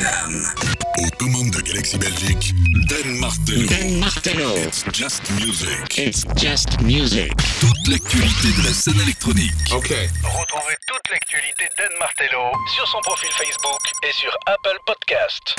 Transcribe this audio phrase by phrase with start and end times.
[0.00, 2.54] Aux commandes de Galaxy Belgique,
[2.88, 3.66] Dan Martello.
[3.66, 4.56] Dan Martello.
[4.56, 5.98] It's just music.
[5.98, 7.30] It's just music.
[7.60, 9.52] Toute l'actualité de la scène électronique.
[9.72, 9.90] Ok.
[10.22, 15.56] Retrouvez toute l'actualité d'Anne Martello sur son profil Facebook et sur Apple Podcast.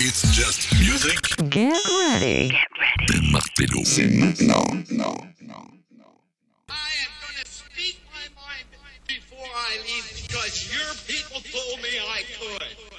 [0.00, 1.20] It's just music.
[1.48, 1.72] Get
[2.10, 2.52] ready.
[3.06, 3.84] Dan Martello.
[3.84, 4.66] C'est maintenant.
[4.72, 4.88] I
[6.98, 8.66] am going to speak my mind
[9.06, 12.91] before I leave because your people told me I could.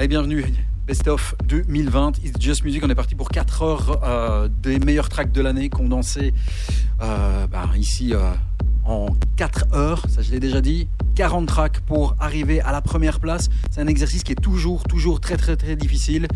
[0.00, 0.46] Allez, bienvenue.
[0.86, 2.82] Best of 2020, It's Just Music.
[2.82, 6.32] On est parti pour 4 heures euh, des meilleurs tracks de l'année condensés
[7.02, 8.32] euh, bah, ici euh,
[8.86, 10.02] en 4 heures.
[10.08, 10.88] Ça, je l'ai déjà dit.
[11.20, 13.50] 40 tracks pour arriver à la première place.
[13.70, 16.26] C'est un exercice qui est toujours, toujours très, très, très difficile.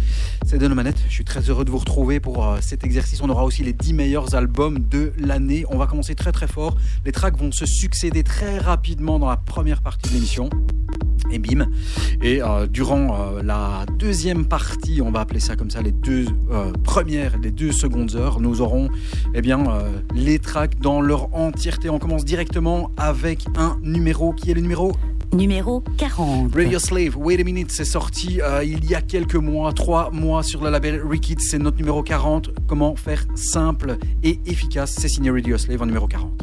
[0.44, 1.02] C'est de nos manettes.
[1.08, 3.22] Je suis très heureux de vous retrouver pour euh, cet exercice.
[3.22, 5.64] On aura aussi les 10 meilleurs albums de l'année.
[5.70, 6.76] On va commencer très, très fort.
[7.06, 10.50] Les tracks vont se succéder très rapidement dans la première partie de l'émission
[11.30, 11.66] et bim.
[12.22, 16.26] Et euh, durant euh, la deuxième partie, on va appeler ça comme ça, les deux
[16.82, 18.90] premières, les deux secondes heures, nous aurons
[19.34, 19.64] eh bien,
[20.14, 21.88] les tracks dans leur entièreté.
[21.88, 24.73] On commence directement avec un numéro qui est le numéro
[25.32, 26.52] Numéro 40.
[26.52, 27.16] Radio Slave.
[27.16, 30.70] Wait a minute, c'est sorti euh, il y a quelques mois, trois mois sur le
[30.70, 31.40] label Rikid.
[31.40, 32.50] C'est notre numéro 40.
[32.66, 36.42] Comment faire simple et efficace C'est signé Radio Slave en numéro 40.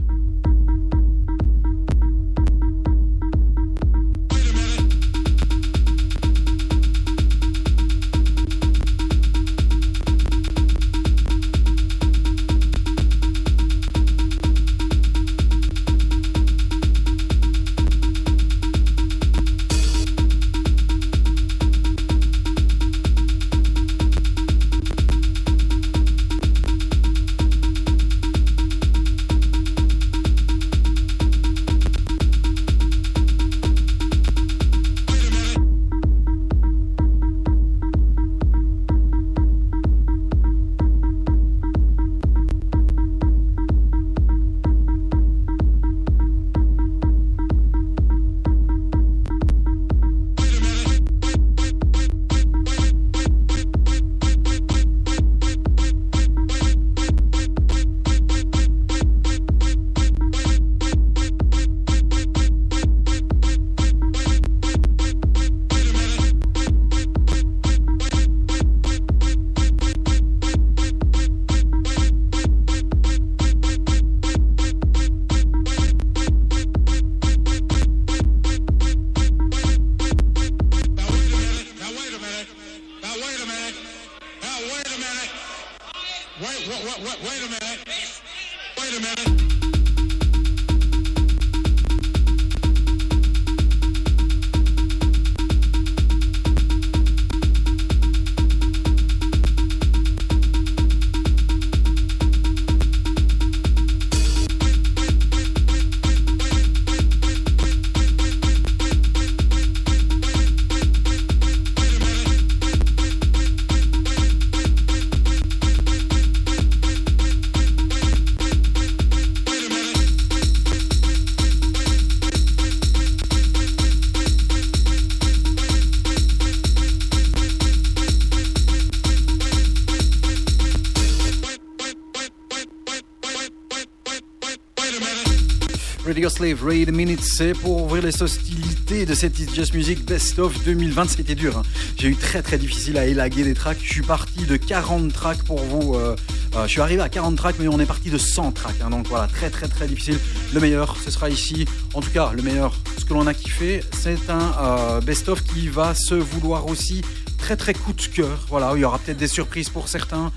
[136.06, 140.40] Radio Slave, Raid Minute, c'est pour ouvrir les hostilités de cette It's Just Music Best
[140.40, 141.08] of 2020.
[141.10, 141.58] C'était dur.
[141.60, 141.64] hein.
[141.98, 143.78] J'ai eu très très difficile à élaguer des tracks.
[143.84, 145.94] Je suis parti de 40 tracks pour vous.
[145.96, 146.16] euh,
[146.56, 148.82] euh, je suis arrivé à 40 tracks, mais on est parti de 100 tracks.
[148.84, 148.90] hein.
[148.90, 150.18] donc voilà, très très très difficile.
[150.54, 151.66] Le meilleur, ce sera ici.
[151.94, 155.44] En tout cas, le meilleur, ce que l'on a kiffé, c'est un euh, Best of
[155.44, 157.02] qui va se vouloir aussi
[157.38, 158.46] très très coup de cœur.
[158.50, 160.32] Voilà, il y aura peut-être des surprises pour certains.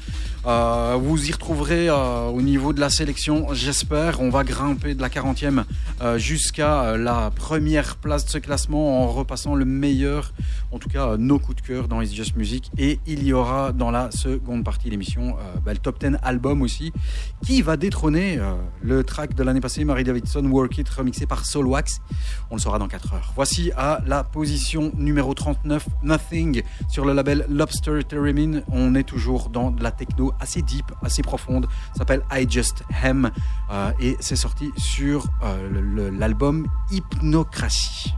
[0.47, 4.21] Euh, vous y retrouverez euh, au niveau de la sélection, j'espère.
[4.21, 5.65] On va grimper de la 40e
[6.03, 10.35] euh, jusqu'à la première place de ce classement en repassant le meilleur,
[10.71, 12.71] en tout cas nos coups de cœur dans It's Just Music.
[12.77, 16.61] Et il y aura dans la seconde partie de l'émission bah, le top 10 album
[16.61, 16.93] aussi,
[17.43, 18.39] qui va détrôner
[18.83, 22.01] le track de l'année passée, Mary Davidson, Work It, remixé par Soulwax.
[22.51, 23.33] On le saura dans 4 heures.
[23.35, 28.61] Voici à la position numéro 39, Nothing, sur le label Lobster Theremin.
[28.71, 31.67] On est toujours dans de la techno assez deep, assez profonde.
[31.97, 33.31] S'appelle I Just Hem
[33.71, 38.15] euh, et c'est sorti sur euh, l'album Hypnocratie.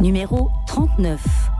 [0.00, 1.59] Numéro 39.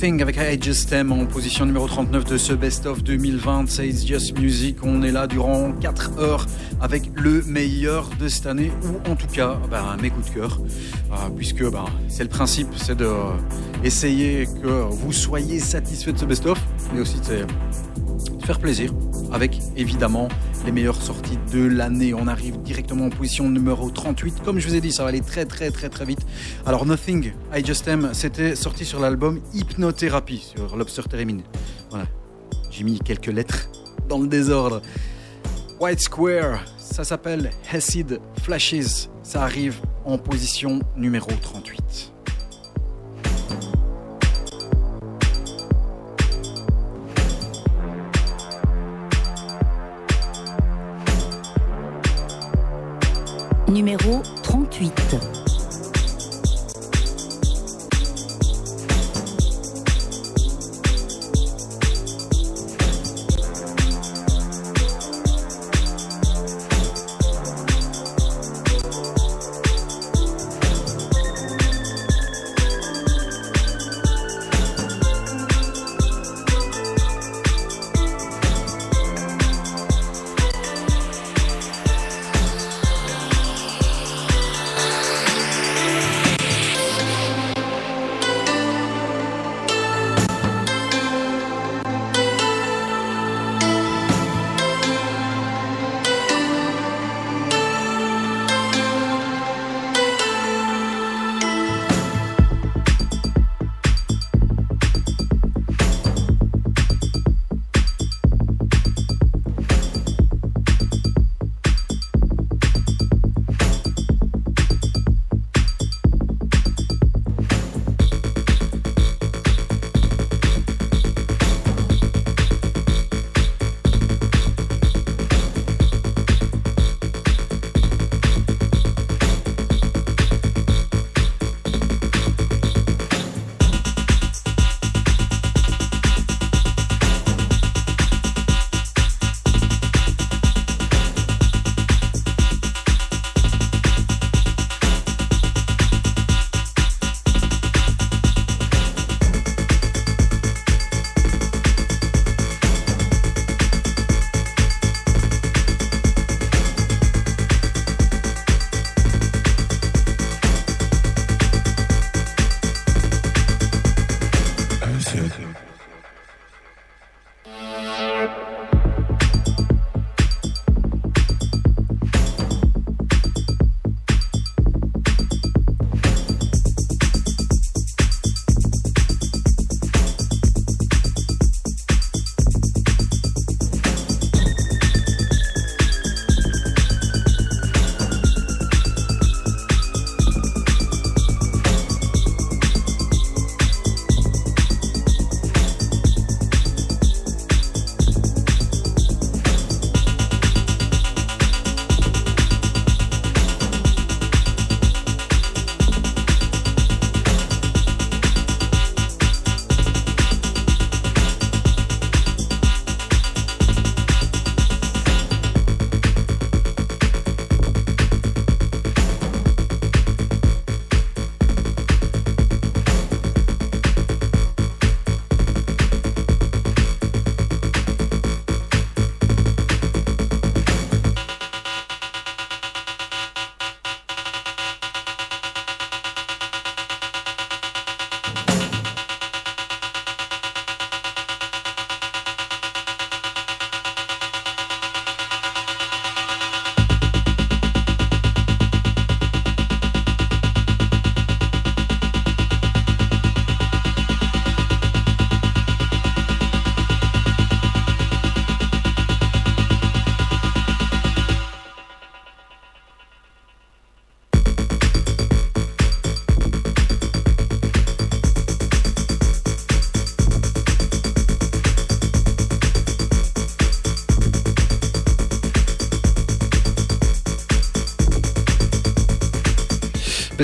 [0.00, 3.68] Nothing avec I Just Am en position numéro 39 de ce Best of 2020.
[3.68, 4.78] C'est It's Just Music.
[4.82, 6.46] On est là durant 4 heures
[6.80, 10.58] avec le meilleur de cette année, ou en tout cas ben, mes coups de cœur.
[11.12, 16.24] Euh, puisque ben, c'est le principe, c'est de euh, que vous soyez satisfait de ce
[16.24, 16.58] Best of,
[16.94, 17.44] mais aussi de
[18.46, 18.94] faire plaisir
[19.32, 20.28] avec évidemment
[20.64, 22.14] les meilleures sorties de l'année.
[22.14, 24.42] On arrive directement en position numéro 38.
[24.44, 26.20] Comme je vous ai dit, ça va aller très très très très vite.
[26.66, 31.02] Alors Nothing, I Just Am, c'était sorti sur l'album Hypnotherapy sur Lobster.
[31.90, 32.06] Voilà.
[32.70, 33.68] J'ai mis quelques lettres
[34.08, 34.82] dans le désordre.
[35.80, 39.08] White Square, ça s'appelle Acid Flashes.
[39.22, 42.09] Ça arrive en position numéro 38.
[53.70, 55.39] Numéro 38.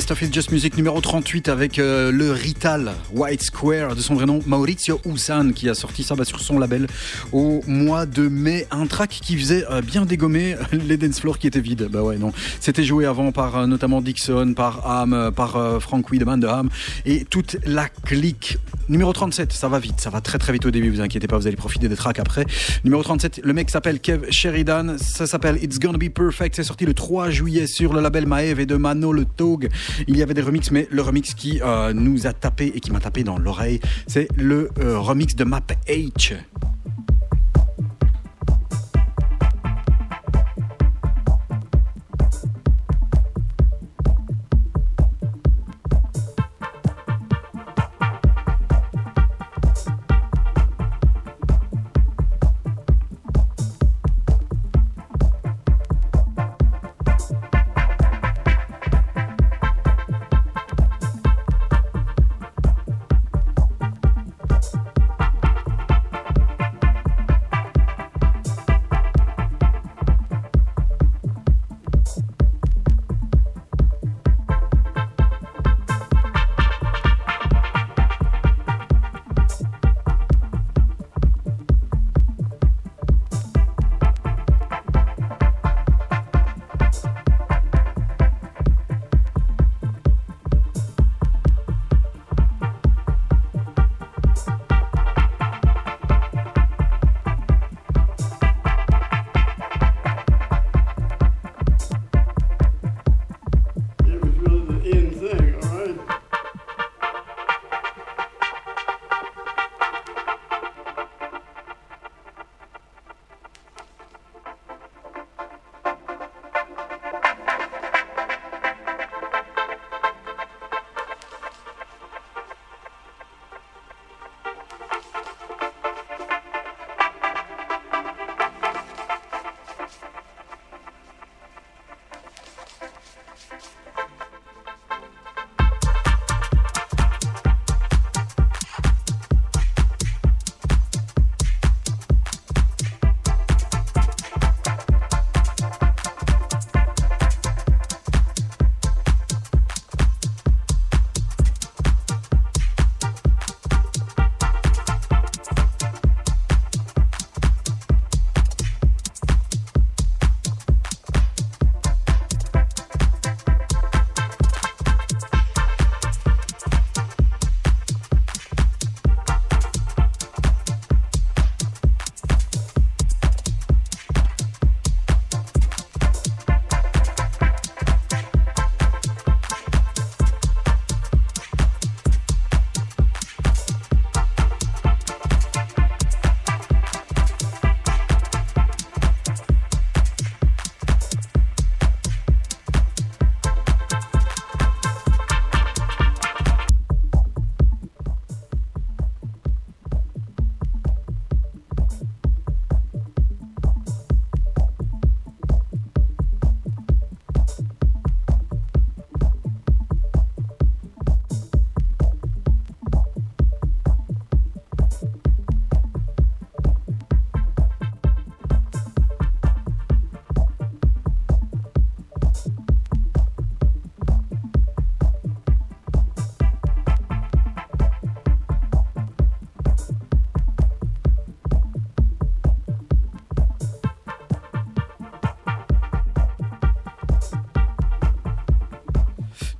[0.06, 4.14] Best of It Just Music numéro 38 avec euh, le Rital White Square de son
[4.14, 6.86] vrai nom Maurizio Usan qui a sorti ça bah, sur son label
[7.32, 8.68] au mois de mai.
[8.70, 11.88] Un track qui faisait euh, bien dégommer les dance floors qui étaient vides.
[11.90, 12.32] Bah ouais, non.
[12.60, 16.68] C'était joué avant par euh, notamment Dixon, par Ham, par Frank Wiedemann de Ham
[17.04, 18.58] et toute la clique.
[18.88, 21.36] Numéro 37, ça va vite, ça va très très vite au début, vous inquiétez pas,
[21.36, 22.46] vous allez profiter des tracks après.
[22.84, 26.86] Numéro 37, le mec s'appelle Kev Sheridan, ça s'appelle It's Gonna Be Perfect, c'est sorti
[26.86, 29.70] le 3 juillet sur le label Maeve et de Mano le Tog.
[30.06, 32.92] Il y avait des remixes, mais le remix qui euh, nous a tapé et qui
[32.92, 36.34] m'a tapé dans l'oreille, c'est le euh, remix de Map H.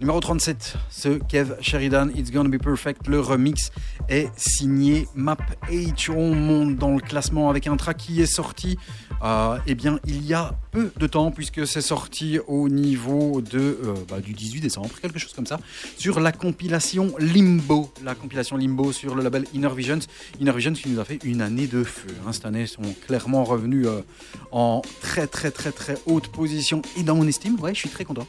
[0.07, 3.09] Numéro 37, ce Kev Sheridan, It's Gonna Be Perfect.
[3.09, 3.73] Le remix
[4.09, 6.13] est signé Map H.
[6.13, 8.79] On monte dans le classement avec un track qui est sorti
[9.25, 13.59] euh, eh bien, il y a peu de temps, puisque c'est sorti au niveau de,
[13.59, 15.59] euh, bah, du 18 décembre, quelque chose comme ça,
[15.97, 17.93] sur la compilation Limbo.
[18.05, 19.99] La compilation Limbo sur le label Inner Visions.
[20.39, 22.09] Inner Visions qui nous a fait une année de feu.
[22.27, 22.33] hein.
[22.33, 24.03] Cette année, ils sont clairement revenus euh,
[24.53, 27.59] en très, très, très, très haute position et dans mon estime.
[27.61, 28.29] Ouais, je suis très content.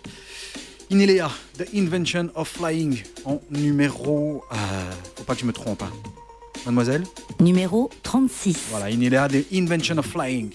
[0.89, 4.43] Inelea, The Invention of Flying, en numéro.
[4.51, 4.55] euh,
[5.15, 5.81] faut pas que je me trompe.
[5.83, 5.91] hein.
[6.65, 7.03] Mademoiselle?
[7.39, 8.67] Numéro 36.
[8.71, 10.49] Voilà, Inelea, The Invention of Flying.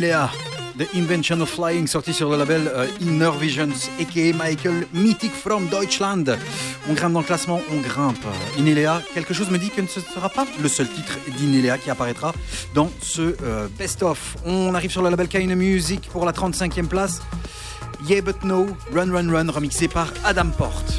[0.00, 0.30] Inelea,
[0.78, 5.66] The Invention of Flying, sorti sur le label euh, Inner Visions, aka Michael Mythic from
[5.68, 6.38] Deutschland.
[6.88, 8.24] On grimpe dans le classement, on grimpe.
[8.56, 11.90] Inelea, quelque chose me dit que ce ne sera pas le seul titre d'Inelea qui
[11.90, 12.32] apparaîtra
[12.72, 14.38] dans ce euh, best-of.
[14.46, 17.20] On arrive sur le label Kind Music pour la 35e place.
[18.08, 20.94] Yeah But No, Run Run Run, remixé par Adam Porte.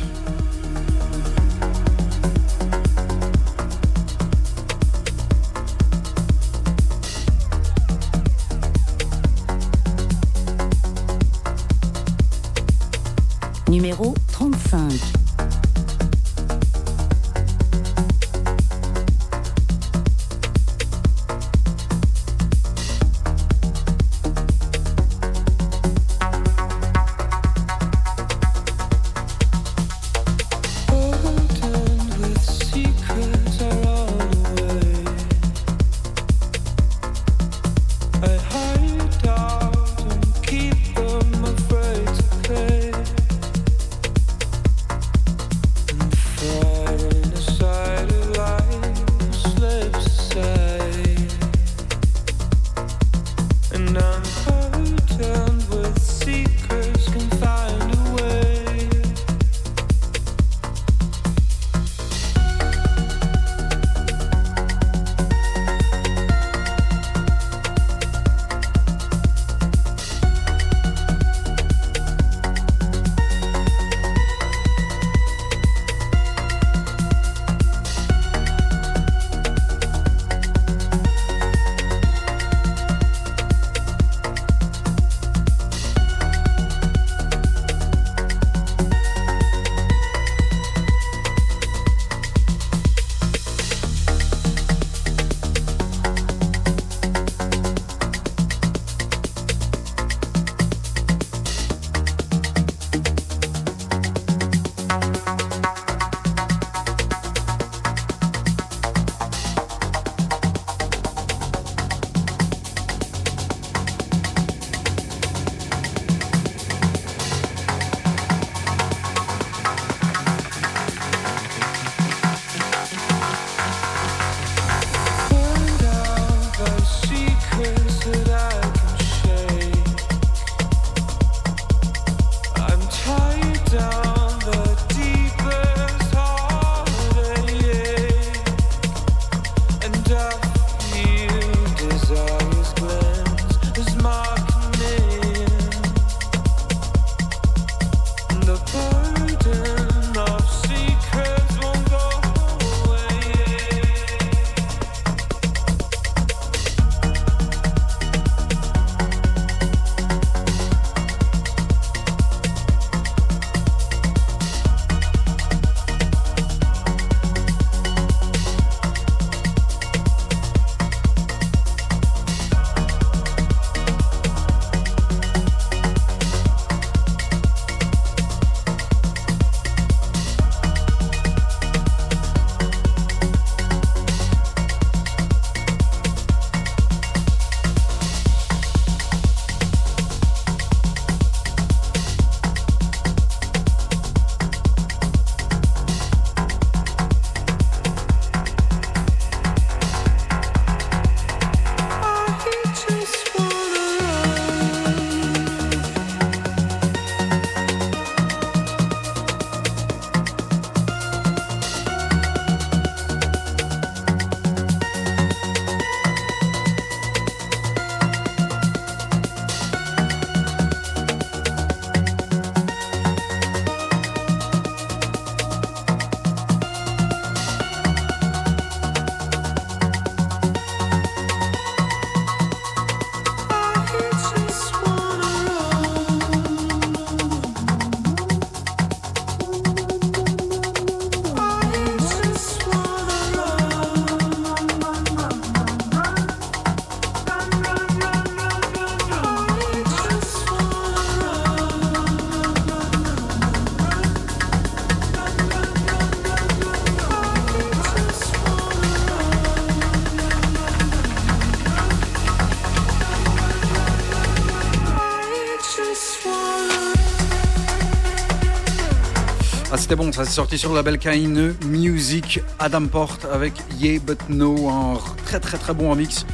[269.91, 274.21] C'était bon, ça s'est sorti sur le label Kaine Music, Adam Porte avec Yeah But
[274.29, 276.25] No, un très très très bon remix,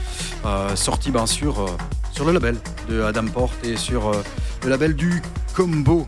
[0.45, 1.65] euh, sorti bien sûr euh,
[2.11, 2.55] sur le label
[2.87, 4.21] de Adam Porte et sur euh,
[4.63, 5.23] le label du
[5.55, 6.07] Combo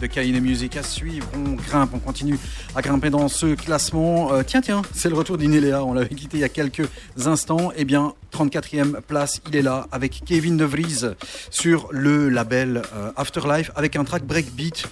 [0.00, 1.26] de Kaine Music à suivre.
[1.34, 2.38] On grimpe, on continue
[2.76, 4.30] à grimper dans ce classement.
[4.46, 5.84] Tiens, tiens, c'est le retour d'Inéléa.
[5.84, 6.88] On l'avait quitté il y a quelques
[7.26, 7.72] instants.
[7.76, 11.16] Eh bien, 34e place, il est là avec Kevin De Vries
[11.50, 12.82] sur le label
[13.16, 14.88] Afterlife avec un track breakbeat.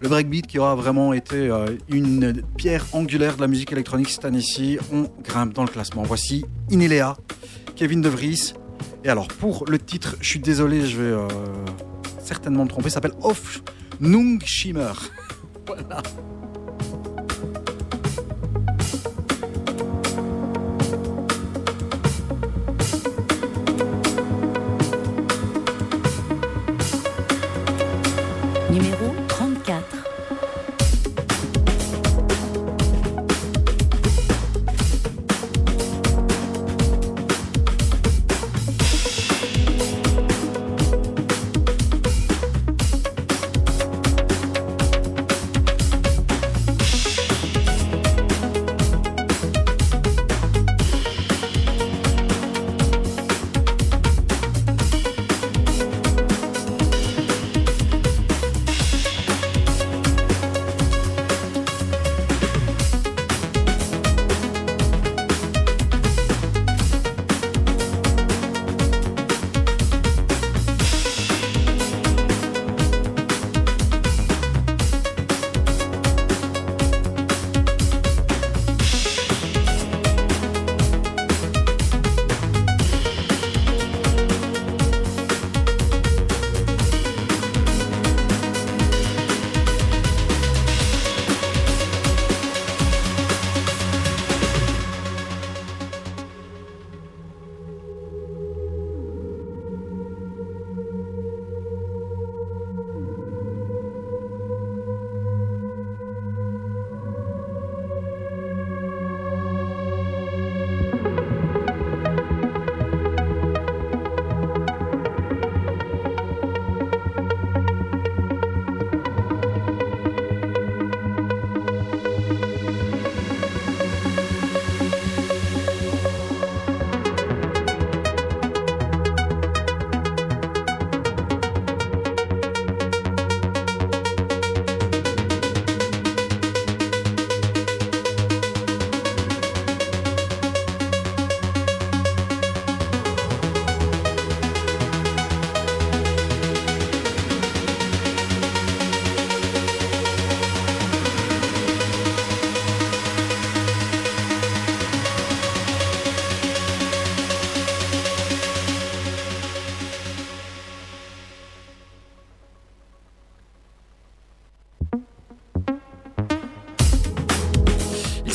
[0.00, 4.24] Le breakbeat qui aura vraiment été euh, une pierre angulaire de la musique électronique cette
[4.24, 4.78] année-ci.
[4.92, 6.02] On grimpe dans le classement.
[6.02, 7.16] Voici Inéléa,
[7.74, 8.54] Kevin De Vries.
[9.04, 11.28] Et alors, pour le titre, je suis désolé, je vais euh,
[12.22, 13.62] certainement me tromper, s'appelle Off
[14.00, 14.92] Nung Shimmer.
[15.66, 16.02] voilà.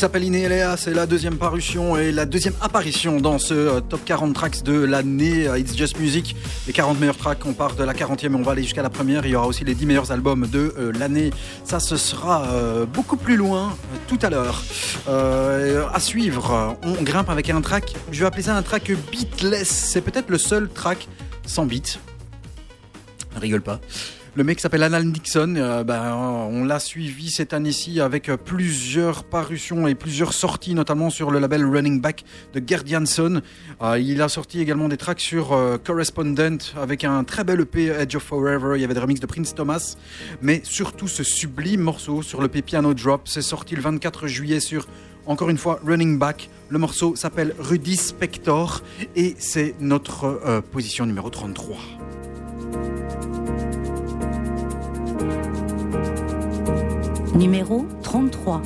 [0.04, 4.34] S'appelle Inéléa, c'est la deuxième parution et la deuxième apparition dans ce euh, top 40
[4.34, 6.36] tracks de l'année euh, It's Just Music.
[6.68, 8.90] Les 40 meilleurs tracks, on part de la 40e et on va aller jusqu'à la
[8.90, 9.26] première.
[9.26, 11.30] Il y aura aussi les 10 meilleurs albums de euh, l'année.
[11.64, 12.50] Ça, ce sera
[12.94, 13.78] beaucoup plus loin
[14.10, 14.62] tout à l'heure.
[15.08, 19.70] À suivre, on grimpe avec un track, je vais appeler ça un track beatless.
[19.70, 21.08] C'est peut-être le seul track
[21.46, 21.98] sans beat.
[23.38, 23.80] Rigole pas.
[24.36, 25.56] Le mec s'appelle Alan Dixon.
[25.58, 31.12] euh, ben, on l'a suivi cette année-ci avec euh, plusieurs parutions et plusieurs sorties, notamment
[31.12, 33.42] sur le label Running Back de Gerd Jansson.
[33.84, 37.90] Euh, il a sorti également des tracks sur euh, Correspondent avec un très bel EP
[37.90, 38.74] Edge of Forever.
[38.76, 39.96] Il y avait des remixes de Prince Thomas,
[40.42, 43.28] mais surtout ce sublime morceau sur l'EP Piano Drop.
[43.28, 44.88] C'est sorti le 24 juillet sur
[45.26, 46.50] encore une fois, Running Back.
[46.70, 48.82] Le morceau s'appelle Rudy Spector
[49.16, 51.78] et c'est notre euh, position numéro 33.
[57.36, 58.62] Numéro 33.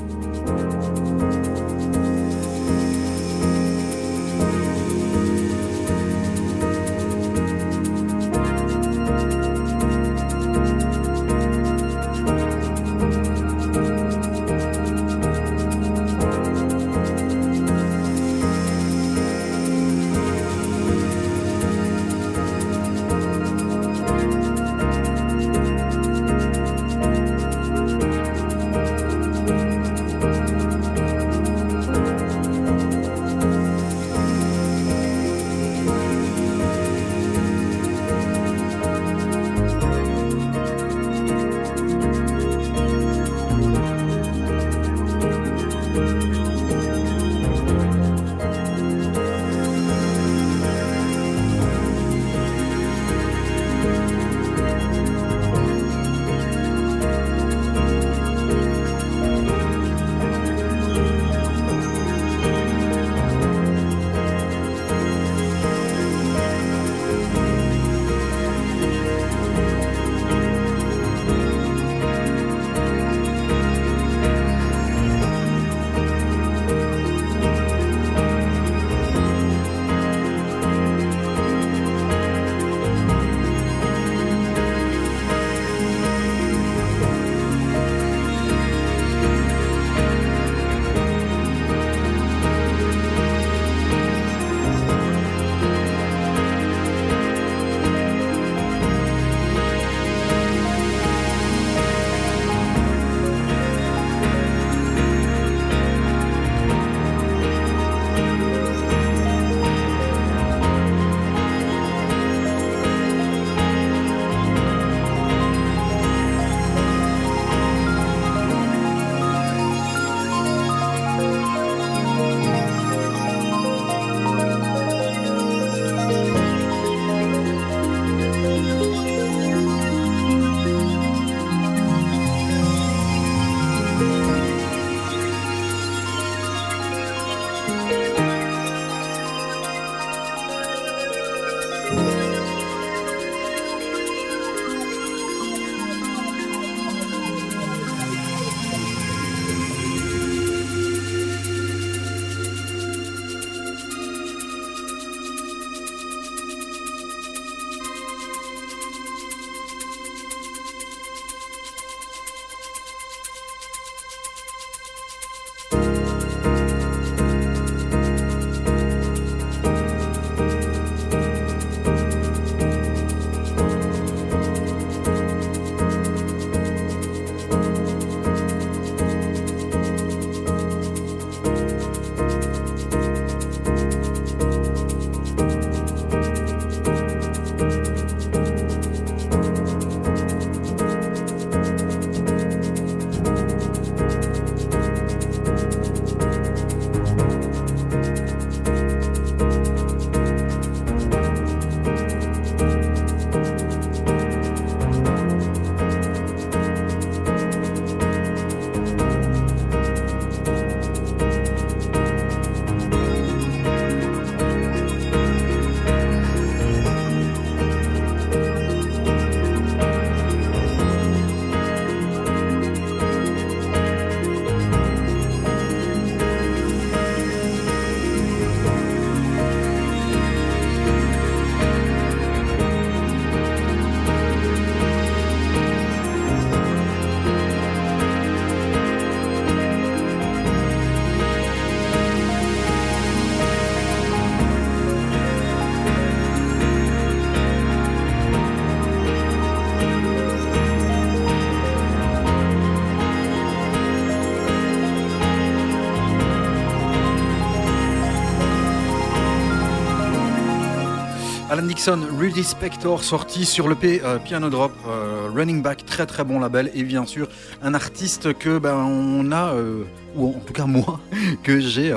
[261.67, 266.05] Alan Dixon, Rudy Spector, sorti sur le P euh, Piano Drop, euh, Running Back, très
[266.05, 267.27] très bon label, et bien sûr
[267.61, 269.83] un artiste que ben on a, euh,
[270.15, 271.01] ou en tout cas moi,
[271.43, 271.93] que j'ai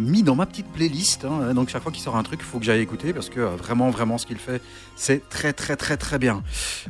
[0.00, 1.24] mis dans ma petite playlist.
[1.24, 1.54] hein.
[1.54, 3.90] donc chaque fois qu'il sort un truc, il faut que j'aille écouter parce que vraiment
[3.90, 4.60] vraiment ce qu'il fait,
[4.96, 6.42] c'est très très très très bien.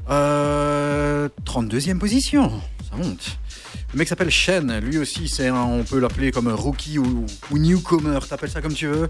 [0.08, 2.52] Euh, 32e position,
[2.94, 8.50] Le mec s'appelle Shen, lui aussi c'est on peut l'appeler comme rookie ou, newcomer, t'appelles
[8.50, 9.08] ça comme tu veux.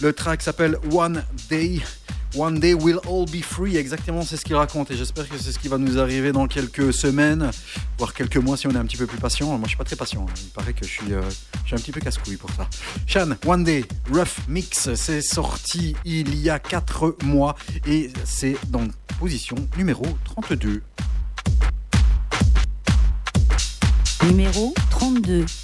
[0.00, 1.80] Le track s'appelle One Day.
[2.36, 5.52] One Day We'll All Be Free, exactement c'est ce qu'il raconte et j'espère que c'est
[5.52, 7.50] ce qui va nous arriver dans quelques semaines,
[7.96, 9.46] voire quelques mois si on est un petit peu plus patient.
[9.46, 10.34] Moi je suis pas très patient, hein.
[10.42, 11.22] il paraît que je suis, euh,
[11.62, 12.68] je suis un petit peu casse-couille pour ça.
[13.06, 17.54] Shan, One Day, Rough Mix, c'est sorti il y a 4 mois
[17.86, 18.84] et c'est dans
[19.20, 20.82] position numéro 32.
[24.26, 25.63] Numéro 32.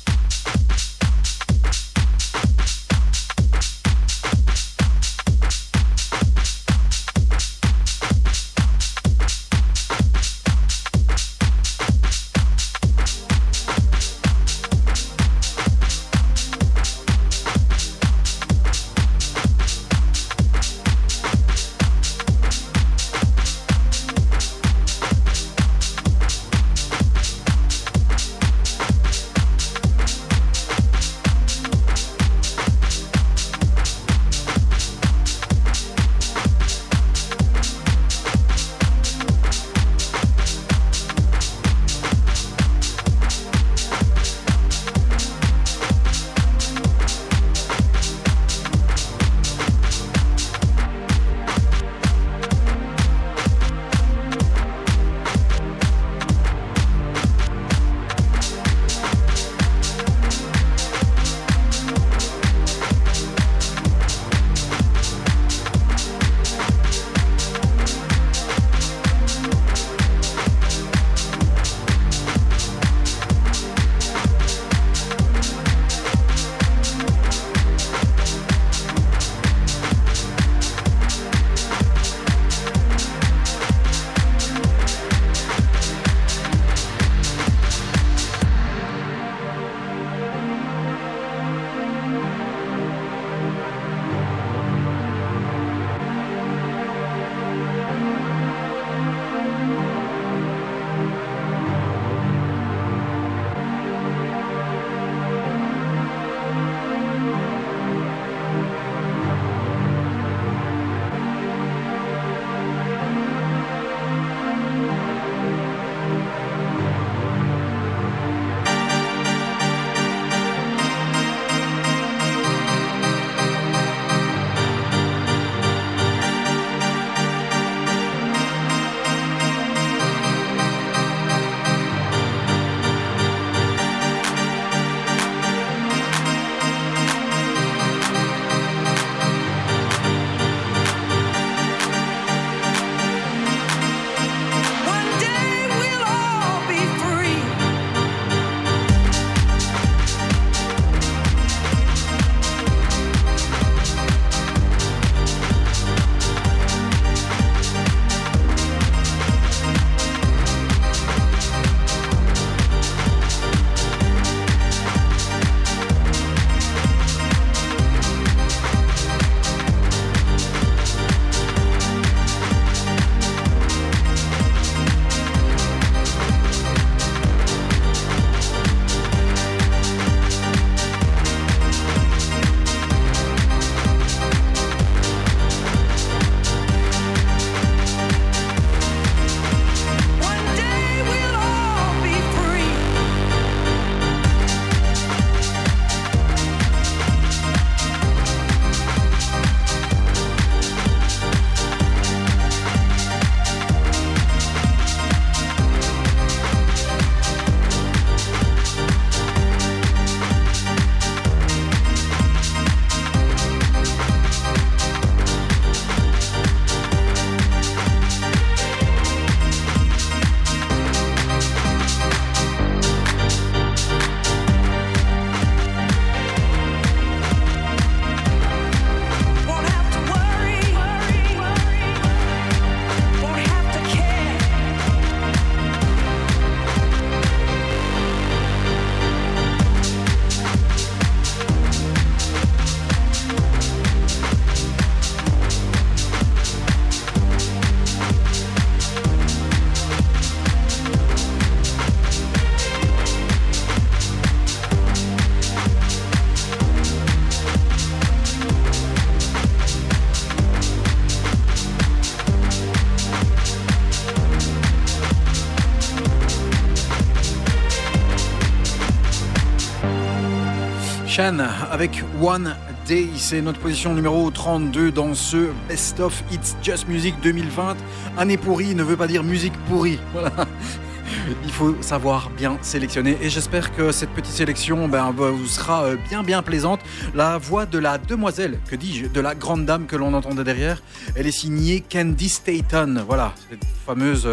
[271.21, 272.57] Avec One
[272.87, 273.07] Day.
[273.19, 277.77] C'est notre position numéro 32 dans ce Best of It's Just Music 2020.
[278.17, 279.99] Année pourrie ne veut pas dire musique pourrie.
[281.45, 285.97] Il faut savoir bien sélectionner et j'espère que cette petite sélection ben, vous sera euh,
[286.09, 286.81] bien bien plaisante.
[287.15, 290.83] La voix de la demoiselle, que dis-je, de la grande dame que l'on entendait derrière,
[291.17, 293.05] elle est signée Candy Staton.
[293.07, 294.27] Voilà, cette fameuse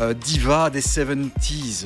[0.00, 1.84] euh, diva des 70s.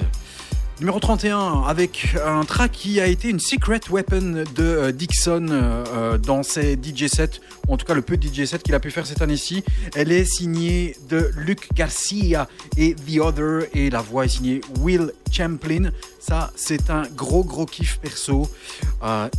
[0.80, 5.84] Numéro 31, avec un track qui a été une secret weapon de euh, Dixon euh,
[5.88, 8.78] euh, dans ses DJ sets, en tout cas le peu de DJ sets qu'il a
[8.78, 9.64] pu faire cette année-ci.
[9.96, 15.12] Elle est signée de Luc Garcia et The Other, et la voix est signée Will
[15.32, 15.92] Champlin.
[16.20, 18.50] Ça, c'est un gros gros kiff perso.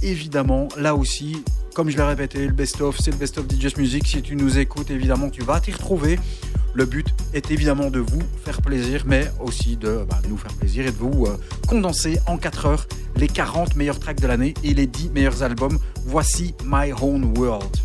[0.02, 1.43] Évidemment, là aussi,
[1.76, 4.08] comme je l'ai répété, le best-of, c'est le best-of DJ Music.
[4.08, 6.18] Si tu nous écoutes, évidemment, tu vas t'y retrouver.
[6.76, 10.86] Le but est évidemment de vous faire plaisir, mais aussi de bah, nous faire plaisir
[10.86, 11.38] et de vous euh,
[11.70, 15.80] condenser en 4 heures les 40 meilleurs tracks de l'année et les 10 meilleurs albums.
[16.06, 17.78] Voici My Own World.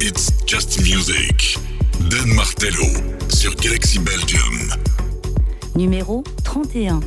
[0.00, 1.58] It's Just Music.
[2.10, 2.86] Dan Martello
[3.28, 4.70] sur Galaxy Belgium.
[5.74, 7.00] Numéro 31.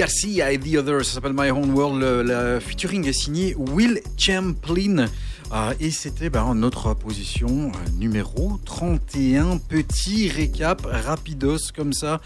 [0.00, 2.00] Garcia et The Other, ça s'appelle My Own World.
[2.00, 5.04] Le, le featuring est signé Will Champlin.
[5.52, 9.58] Euh, et c'était ben, notre position euh, numéro 31.
[9.58, 12.20] Petit récap, rapidos comme ça.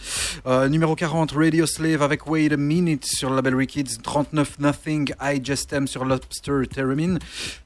[0.46, 3.98] Euh, numéro 40, Radio Slave avec Wait a Minute sur le label Kids.
[4.02, 7.18] 39, Nothing, I Just Am sur Lobster Theremin.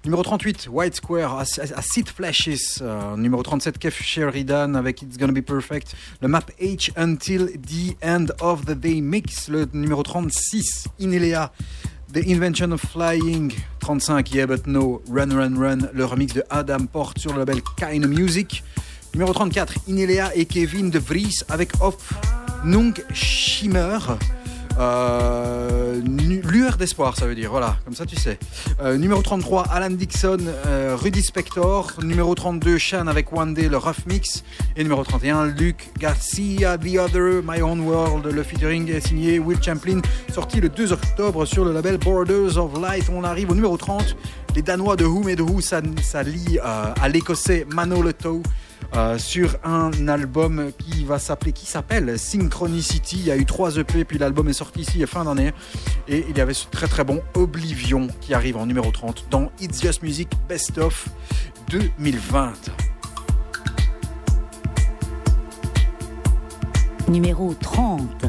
[0.05, 2.81] Numéro 38, White Square, Acid Flashes.
[2.81, 5.97] Euh, numéro 37, Kev Sheridan avec It's Gonna Be Perfect.
[6.23, 9.49] Le map H Until the End of the Day Mix.
[9.49, 11.53] Le numéro 36, Inelea.
[12.11, 16.87] The Invention of Flying, 35 Yeah But No, Run Run Run, le remix de Adam
[16.87, 18.65] Porte sur le label Kind Music.
[19.13, 22.15] Numéro 34, Inelea et Kevin de Vries avec Off
[22.65, 23.99] Nung Shimmer.
[24.79, 26.01] Euh,
[26.49, 28.39] lueur d'espoir, ça veut dire, voilà, comme ça tu sais.
[28.81, 31.93] Euh, numéro 33, Alan Dixon, euh, Rudy Spector.
[32.03, 34.45] Numéro 32, Shan avec One Day, le Rough Mix.
[34.77, 38.27] Et numéro 31, Luc Garcia, The Other, My Own World.
[38.27, 40.01] Le featuring est signé Will Champlin,
[40.33, 43.09] sorti le 2 octobre sur le label Borders of Light.
[43.13, 44.17] On arrive au numéro 30,
[44.55, 48.43] les Danois de Whom et de Who s'allient euh, à l'écossais Manolito.
[48.95, 53.17] Euh, sur un album qui s'appelle Synchronicity.
[53.19, 55.53] Il y a eu trois EP puis l'album est sorti ici fin d'année
[56.09, 59.53] et il y avait ce très très bon Oblivion qui arrive en numéro 30 dans
[59.61, 61.09] It's Just Music Best of
[61.69, 62.55] 2020.
[67.09, 68.27] Numéro 30.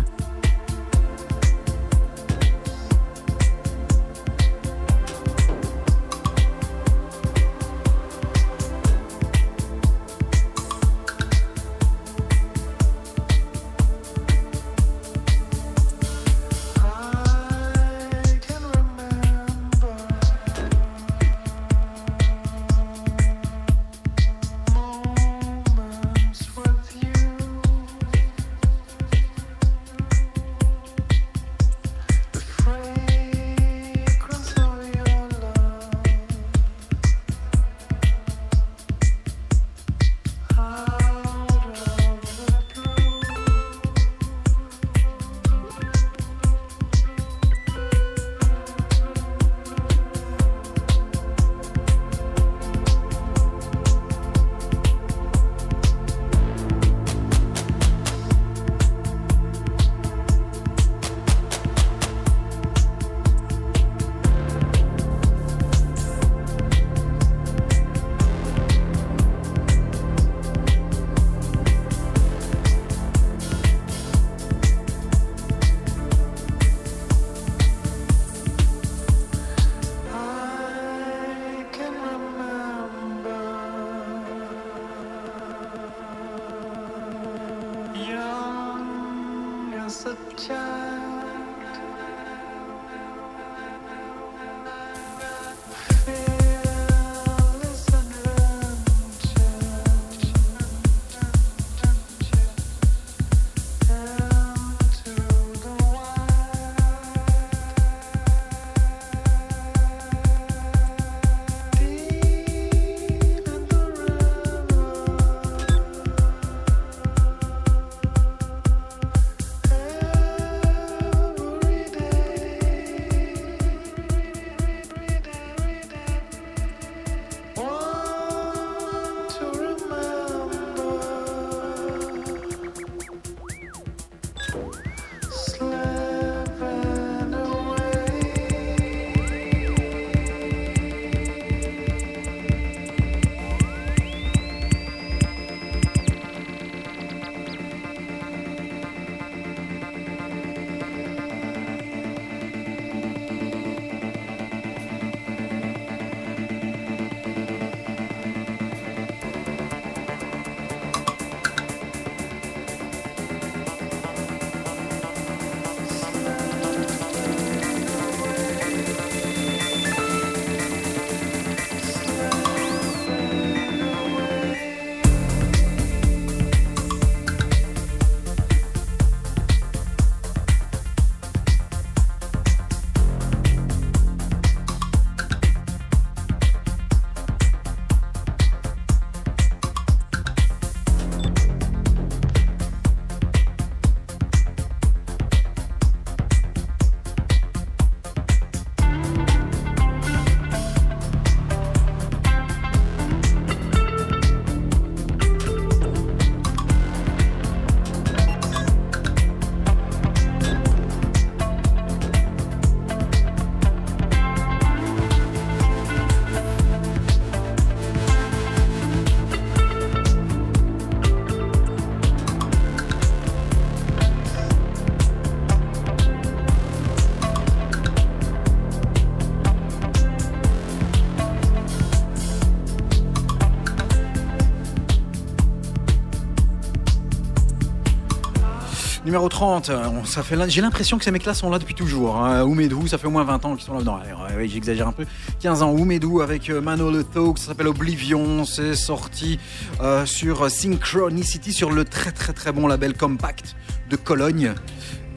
[239.10, 242.18] Numéro 30, euh, ça fait j'ai l'impression que ces mecs-là sont là depuis toujours.
[242.18, 242.44] Hein.
[242.44, 243.82] Oumedou, ça fait au moins 20 ans qu'ils sont là.
[243.84, 245.08] Non, ouais, j'exagère un peu.
[245.40, 248.46] 15 ans, Oumedou avec euh, Manolo Thug, ça s'appelle Oblivion.
[248.46, 249.40] C'est sorti
[249.82, 253.56] euh, sur Synchronicity, sur le très très très bon label Compact
[253.90, 254.54] de Cologne.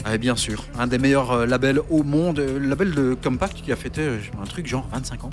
[0.04, 2.40] Ah, bien sûr, un des meilleurs euh, labels au monde.
[2.40, 5.30] Euh, Le label de Compact qui a fêté euh, un truc genre 25 ans,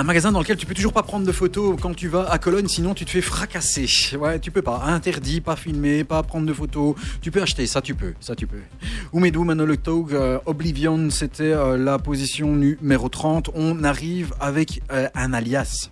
[0.00, 2.38] Un magasin dans lequel tu peux toujours pas prendre de photos quand tu vas à
[2.38, 3.86] Cologne, sinon tu te fais fracasser.
[4.16, 4.84] Ouais, tu peux pas.
[4.86, 6.94] Interdit, pas filmer, pas prendre de photos.
[7.20, 8.62] Tu peux acheter, ça tu peux, ça tu peux.
[9.12, 13.50] Oumedou, Manolo Tog, euh, Oblivion, c'était euh, la position numéro 30.
[13.54, 15.90] On arrive avec euh, un alias.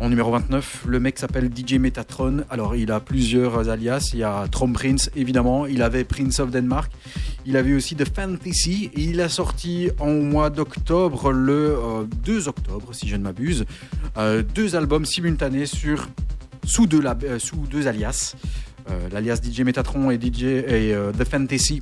[0.00, 2.44] En numéro 29, le mec s'appelle DJ Metatron.
[2.48, 4.08] Alors il a plusieurs alias.
[4.14, 5.66] Il y a Trom Prince, évidemment.
[5.66, 6.90] Il avait Prince of Denmark.
[7.46, 8.90] Il avait aussi The Fantasy.
[8.94, 13.64] Et il a sorti en mois d'octobre, le euh, 2 octobre, si je ne m'abuse,
[14.16, 18.34] euh, deux albums simultanés euh, sous deux alias.
[18.90, 21.80] Euh, L'alias DJ Metatron et DJ et euh, The Fantasy.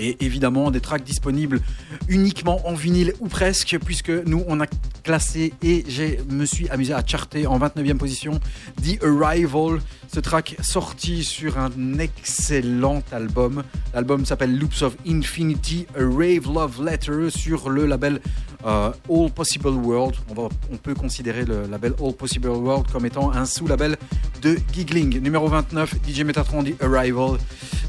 [0.00, 1.60] Et évidemment, des tracks disponibles
[2.08, 4.66] uniquement en vinyle ou presque, puisque nous, on a
[5.02, 8.40] classé et je me suis amusé à charter en 29e position
[8.82, 9.80] The Arrival,
[10.12, 13.62] ce track sorti sur un excellent album.
[13.94, 18.20] L'album s'appelle Loops of Infinity, A Rave Love Letter sur le label
[18.66, 20.16] euh, All Possible World.
[20.36, 23.96] On, peut considérer le label All Possible World comme étant un sous-label
[24.42, 25.20] de Giggling.
[25.20, 27.38] Numéro 29, DJ Metatron The Arrival.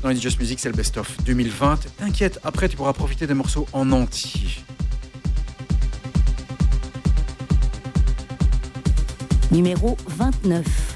[0.02, 1.80] Dans les Music, c'est le best-of 2020.
[1.98, 4.50] T'inquiète, après tu pourras profiter des morceaux en entier.
[9.52, 10.91] Numéro 29.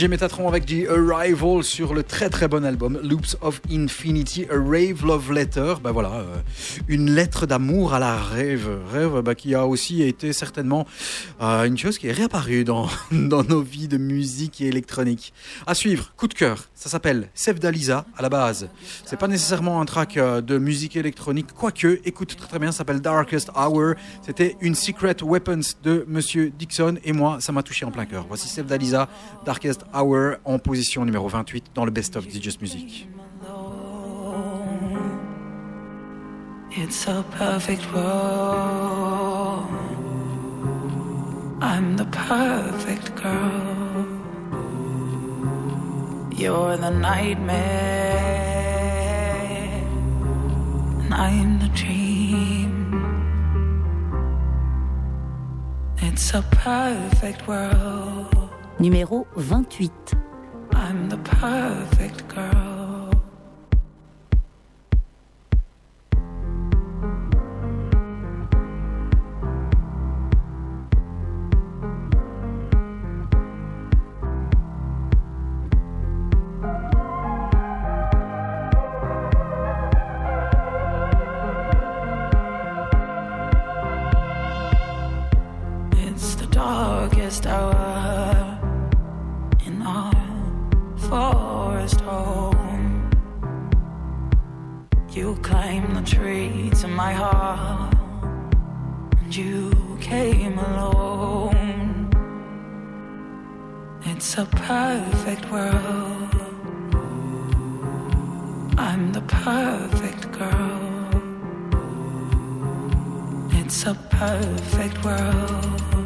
[0.00, 4.54] DJ Metatron avec The Arrival sur le très très bon album Loops of Infinity, A
[4.54, 5.74] Rave Love Letter.
[5.84, 6.36] Ben voilà, euh,
[6.88, 8.66] une lettre d'amour à la rêve.
[8.90, 10.86] Rêve bah, qui a aussi été certainement
[11.40, 15.32] une chose qui est réapparue dans, nos vies de musique électronique.
[15.66, 18.68] À suivre, coup de cœur, ça s'appelle Sevdaliza à la base.
[19.04, 22.78] C'est pas nécessairement un track euh, de musique électronique, quoique, écoute très très bien, ça
[22.78, 23.94] s'appelle Darkest Hour.
[24.22, 28.26] C'était une Secret Weapons de Monsieur Dixon et moi, ça m'a touché en plein cœur.
[28.28, 29.08] Voici Sevdaliza,
[29.44, 33.08] Darkest Hour en position numéro 28 dans le Best of DJ's Music.
[36.76, 39.79] It's a perfect world.
[41.62, 44.06] I'm the perfect girl.
[46.32, 47.58] You're the nightmare,
[51.02, 52.72] and I'm the dream.
[55.98, 58.50] It's a perfect world.
[58.78, 59.92] Numéro 28.
[60.72, 62.69] I'm the perfect girl.
[87.40, 88.58] Darkest hour
[89.66, 90.12] in our
[90.96, 93.10] forest home.
[95.10, 97.94] You climbed the tree to my heart,
[99.20, 102.10] and you came alone.
[104.04, 106.34] It's a perfect world.
[108.78, 111.10] I'm the perfect girl.
[113.52, 115.99] It's a perfect world.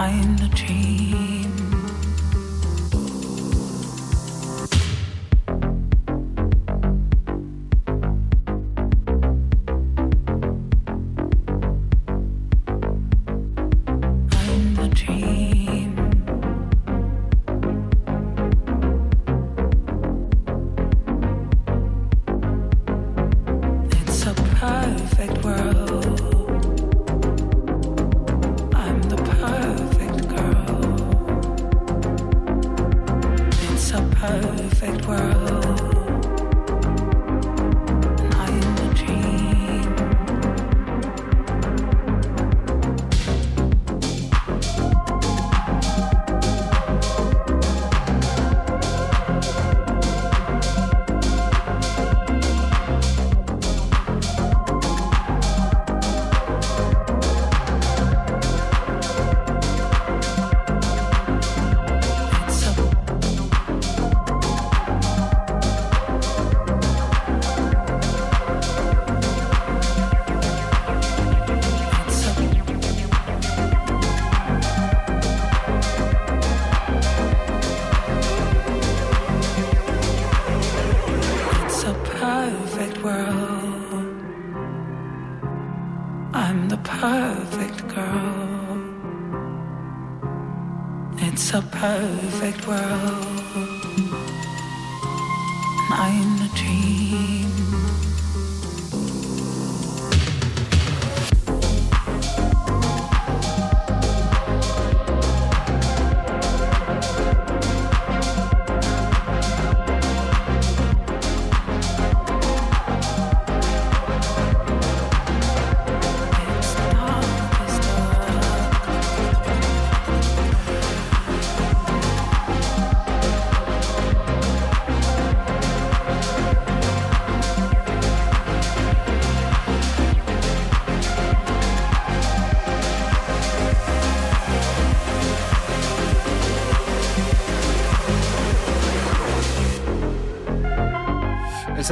[0.00, 1.49] And I'm the dream.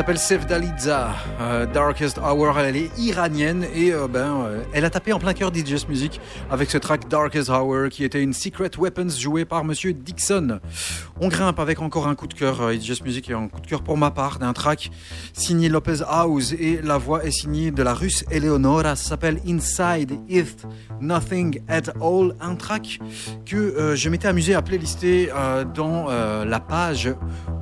[0.08, 2.58] Elle s'appelle Sevdaliza, euh, Darkest Hour.
[2.58, 6.18] Elle est iranienne et euh, ben, euh, elle a tapé en plein cœur DJ's Music
[6.50, 10.60] avec ce track Darkest Hour qui était une Secret Weapons jouée par Monsieur Dixon.
[11.20, 13.66] On grimpe avec encore un coup de cœur euh, DJ's Music et un coup de
[13.66, 14.90] cœur pour ma part d'un track
[15.34, 18.96] signé Lopez House et la voix est signée de la russe Eleonora.
[18.96, 20.66] Ça s'appelle Inside It
[21.00, 22.34] Nothing at All.
[22.40, 22.98] Un track
[23.44, 27.10] que euh, je m'étais amusé à playlister euh, dans euh, la page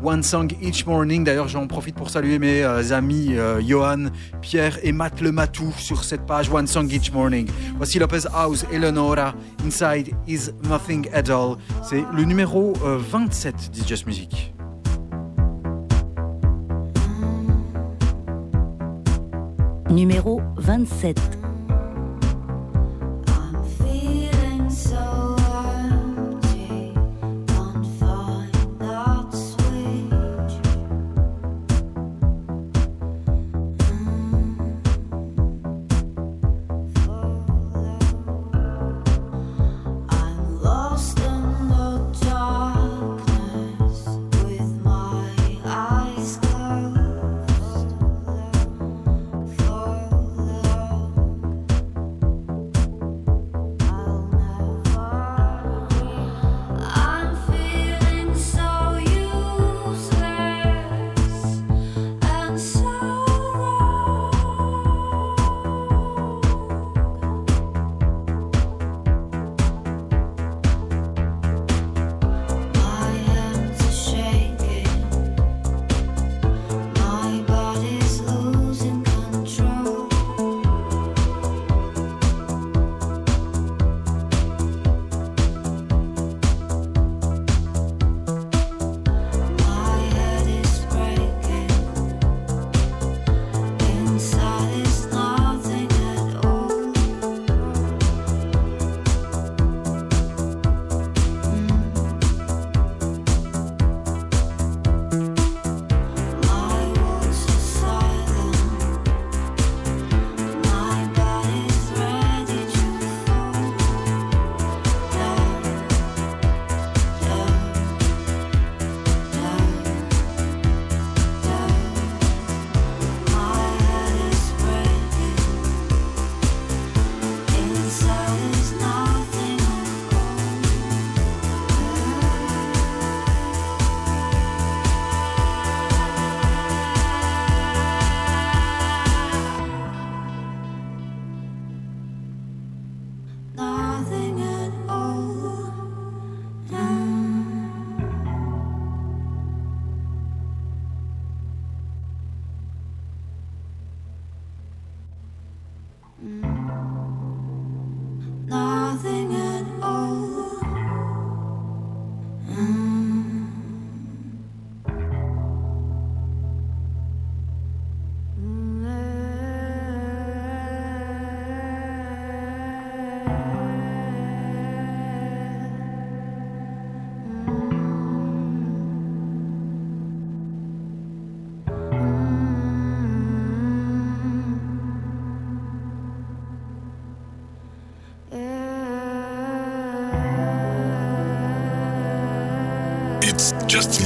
[0.07, 1.25] One Song Each Morning.
[1.25, 4.05] D'ailleurs, j'en profite pour saluer mes euh, amis euh, Johan,
[4.41, 7.49] Pierre et Matt Le Matou sur cette page One Song Each Morning.
[7.77, 9.35] Voici Lopez House, Eleonora,
[9.65, 11.57] Inside is Nothing at All.
[11.83, 14.55] C'est le numéro euh, 27 d'It's Just Music.
[19.91, 21.36] Numéro 27.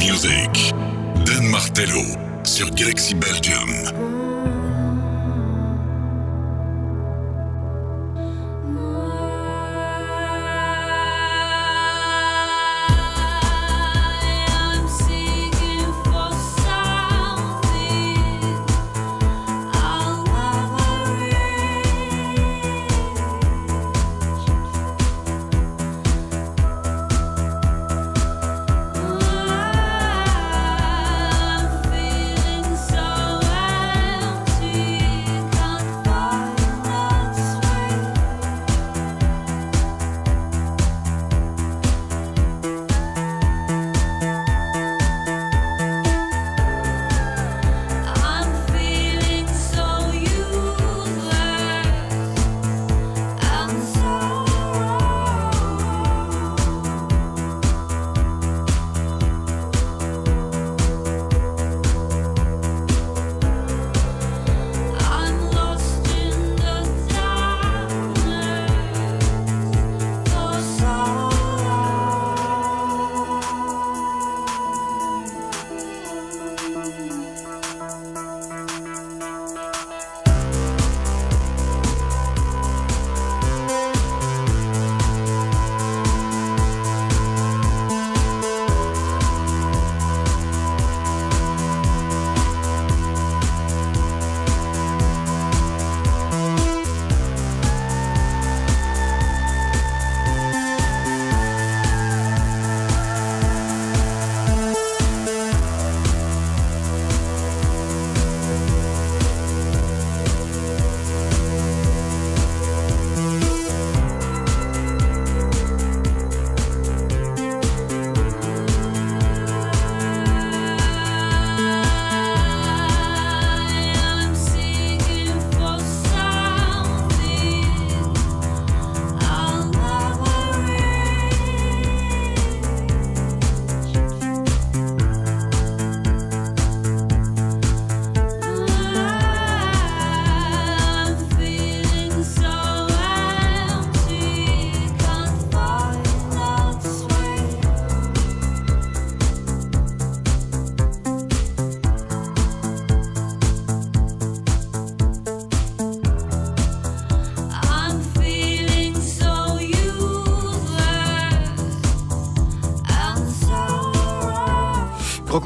[0.00, 0.74] Music.
[1.26, 2.02] Dan Martello
[2.44, 3.69] sur Galaxy Belgium.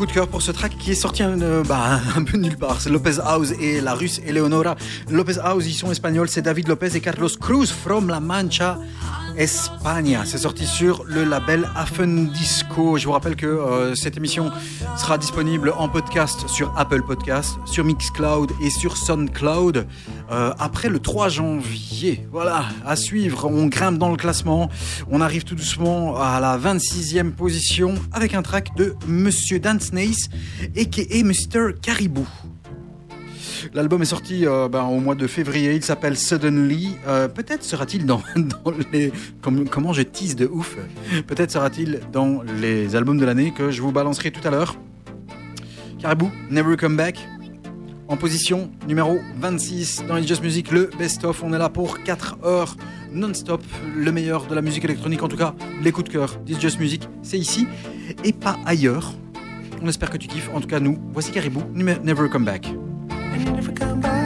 [0.06, 2.80] De cœur pour ce track qui est sorti un, euh, bah, un peu nulle part.
[2.80, 4.76] C'est Lopez House et la russe Eleonora.
[5.10, 6.28] Lopez House, ils sont espagnols.
[6.28, 8.78] C'est David Lopez et Carlos Cruz from La Mancha,
[9.36, 10.18] Espagne.
[10.24, 12.98] C'est sorti sur le label Afen Disco.
[12.98, 14.50] Je vous rappelle que euh, cette émission
[14.96, 19.86] sera disponible en podcast sur Apple Podcast, sur Mixcloud et sur SoundCloud
[20.30, 21.93] euh, après le 3 janvier.
[22.30, 23.46] Voilà, à suivre.
[23.50, 24.68] On grimpe dans le classement.
[25.10, 30.28] On arrive tout doucement à la 26e position avec un track de Monsieur Dance Nace
[30.76, 31.22] a.k.a.
[31.24, 31.74] Mr.
[31.80, 32.26] Caribou.
[33.72, 35.74] L'album est sorti euh, ben, au mois de février.
[35.74, 36.96] Il s'appelle Suddenly.
[37.06, 38.20] Euh, Peut-être sera-t-il dans,
[38.92, 39.10] les.
[39.40, 40.76] comme- comment je tease de ouf.
[41.26, 44.76] Peut-être sera-t-il dans les albums de l'année que je vous balancerai tout à l'heure.
[45.98, 47.26] Caribou, Never Come Back.
[48.06, 51.42] En position numéro 26 dans les Just Music, le best-of.
[51.42, 52.76] On est là pour 4 heures
[53.10, 53.62] non-stop.
[53.96, 57.08] Le meilleur de la musique électronique, en tout cas, les de cœur d'It's Just Music,
[57.22, 57.66] c'est ici
[58.22, 59.14] et pas ailleurs.
[59.82, 60.50] On espère que tu kiffes.
[60.54, 62.72] En tout cas, nous, voici Caribou, Never Come Back.
[63.32, 64.23] Never come back.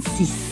[0.00, 0.47] 26.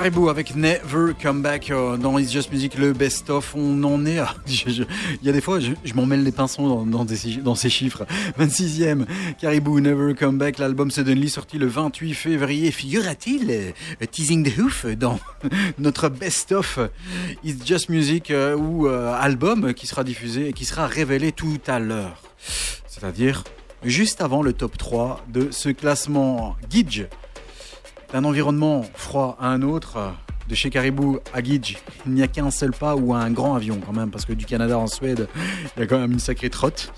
[0.00, 3.54] Caribou avec Never Come Back euh, dans It's Just Music, le best-of.
[3.54, 4.34] On en est à.
[4.46, 4.86] Il
[5.22, 8.06] y a des fois, je, je m'en mêle les pinceaux dans, ces chiffres.
[8.38, 9.04] 26e,
[9.38, 10.56] Caribou Never Come Back.
[10.56, 12.70] L'album Suddenly sorti le 28 février.
[12.70, 15.20] Figura-t-il euh, Teasing the Hoof dans
[15.78, 16.78] notre best-of
[17.44, 21.78] It's Just Music euh, ou album qui sera diffusé et qui sera révélé tout à
[21.78, 22.22] l'heure.
[22.86, 23.44] C'est-à-dire
[23.84, 27.04] juste avant le top 3 de ce classement Gidge
[28.12, 30.12] d'un environnement froid à un autre,
[30.50, 31.76] de chez Caribou à Gidge,
[32.06, 34.44] il n'y a qu'un seul pas ou un grand avion quand même, parce que du
[34.44, 35.28] Canada en Suède,
[35.76, 36.92] il y a quand même une sacrée trotte.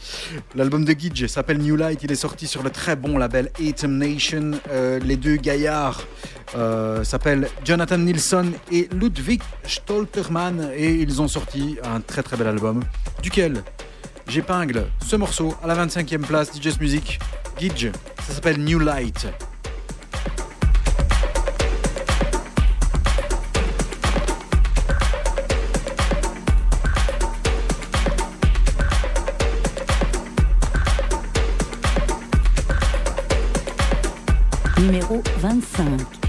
[0.54, 3.98] L'album de Gidge s'appelle New Light, il est sorti sur le très bon label Atom
[3.98, 4.52] Nation.
[4.70, 6.02] Euh, les deux gaillards
[6.56, 12.46] euh, s'appellent Jonathan Nilsson et Ludwig Stolterman, et ils ont sorti un très très bel
[12.46, 12.82] album,
[13.22, 13.62] duquel
[14.26, 17.18] j'épingle ce morceau à la 25e place, DJ's Music,
[17.58, 17.88] Gidge,
[18.26, 19.26] ça s'appelle New Light.
[35.78, 36.21] Numéro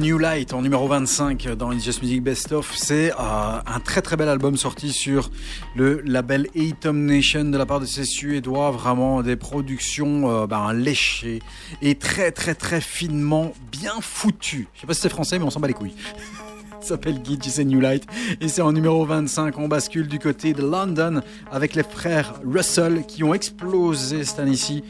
[0.00, 2.74] New Light en numéro 25 dans It's Just Music Best Of.
[2.74, 5.30] C'est euh, un très très bel album sorti sur
[5.76, 8.70] le label Atom Nation de la part de ces Suédois.
[8.70, 11.40] Vraiment des productions euh, ben, léchées
[11.82, 14.68] et très très très finement bien foutues.
[14.72, 15.94] Je sais pas si c'est français, mais on s'en bat les couilles.
[16.80, 18.06] S'appelle Gidge c'est New Light
[18.40, 19.58] et c'est en numéro 25.
[19.58, 21.20] On bascule du côté de London
[21.52, 24.82] avec les frères Russell qui ont explosé cette année-ci.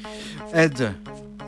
[0.55, 0.93] Ed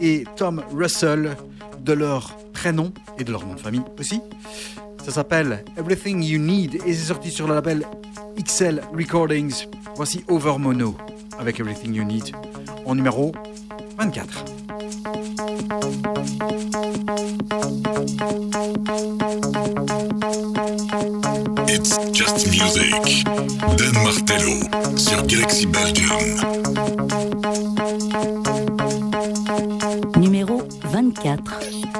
[0.00, 1.36] et Tom Russell
[1.82, 4.20] de leur prénom et de leur nom de famille aussi.
[5.04, 7.84] Ça s'appelle Everything You Need et c'est sorti sur le label
[8.40, 9.66] XL Recordings.
[9.96, 10.96] Voici Over Mono
[11.38, 12.34] avec Everything You Need
[12.86, 13.32] en numéro
[13.98, 14.44] 24.
[21.68, 23.24] It's just music.
[23.76, 24.60] Dan Martello
[24.96, 27.41] sur Galaxy Belgium.
[31.10, 31.91] 24.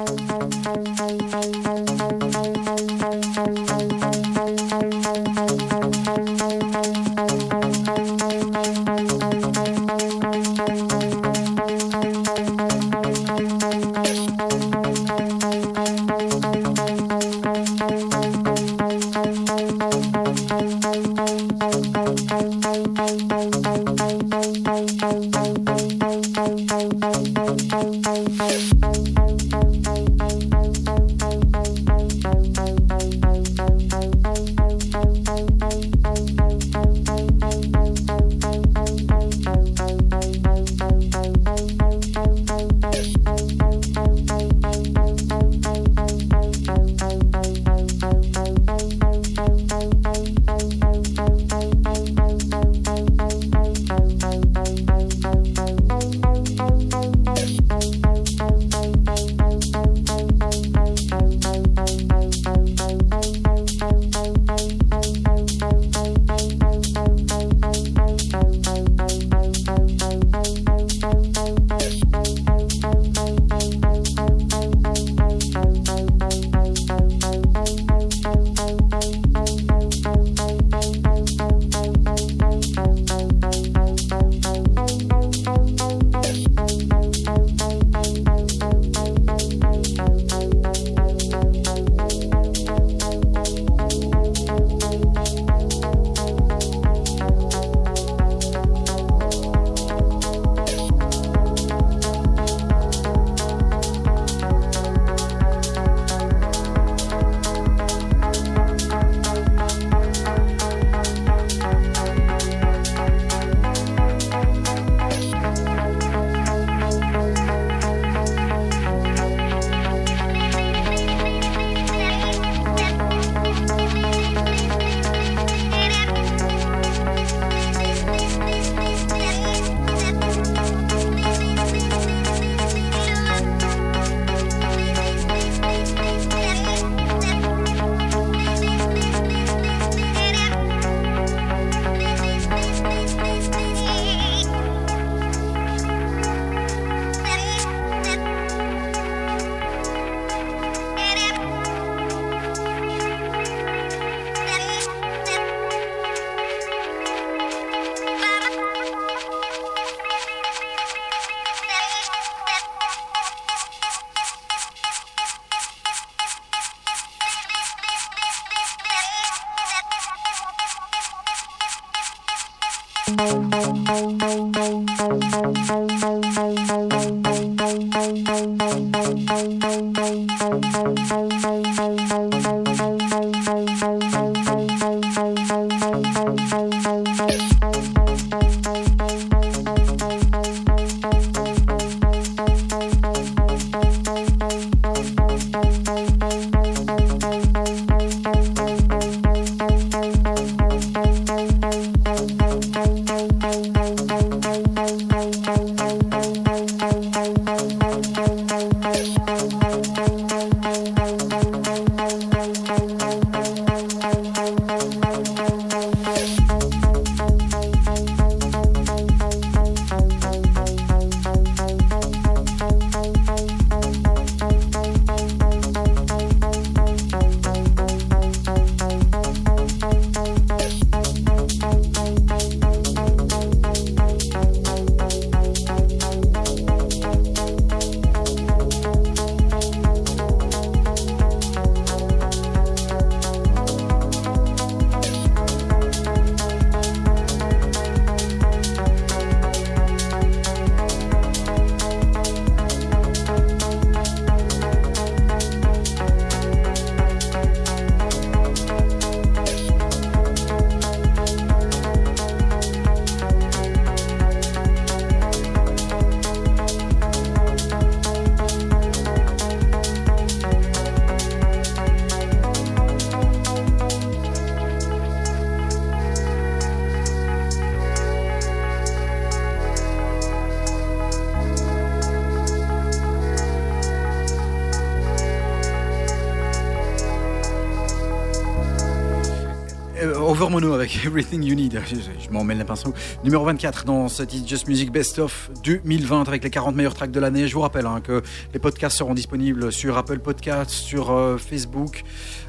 [290.53, 291.81] Mono avec Everything You Need.
[291.87, 292.93] Je, je, je m'emmène les pinceaux.
[293.23, 297.19] Numéro 24 dans cette Just Music Best of 2020 avec les 40 meilleurs tracks de
[297.19, 297.47] l'année.
[297.47, 298.21] Je vous rappelle hein, que
[298.53, 302.03] les podcasts seront disponibles sur Apple Podcasts, sur euh, Facebook,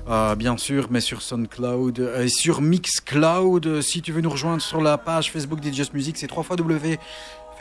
[0.06, 3.80] euh, bien sûr, mais sur SoundCloud euh, et sur Mixcloud.
[3.80, 6.56] Si tu veux nous rejoindre sur la page Facebook des Just Music, c'est 3 fois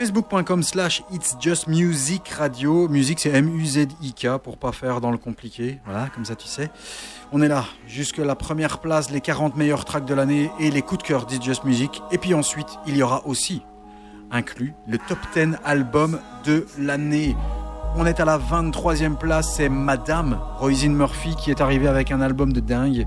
[0.04, 2.88] facebook.com slash it's just music radio.
[2.88, 5.80] Musique c'est M-U-Z-I-K pour pas faire dans le compliqué.
[5.86, 6.70] Voilà, comme ça tu sais.
[7.32, 10.82] On est là, jusque la première place, les 40 meilleurs tracks de l'année et les
[10.82, 12.02] coups de cœur d'It's Just Music.
[12.12, 13.62] Et puis ensuite, il y aura aussi
[14.30, 17.34] inclus le top 10 album de l'année.
[17.96, 22.20] On est à la 23e place, c'est Madame Roisin Murphy qui est arrivée avec un
[22.20, 23.06] album de dingue.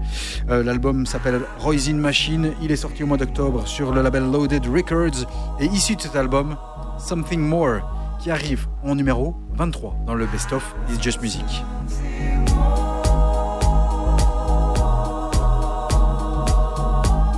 [0.50, 4.66] Euh, l'album s'appelle Roisin Machine, il est sorti au mois d'octobre sur le label Loaded
[4.66, 5.28] Records
[5.60, 6.56] et issu de cet album,
[6.98, 7.82] Something More,
[8.20, 11.46] qui arrive en numéro 23 dans le Best of It's Just Music.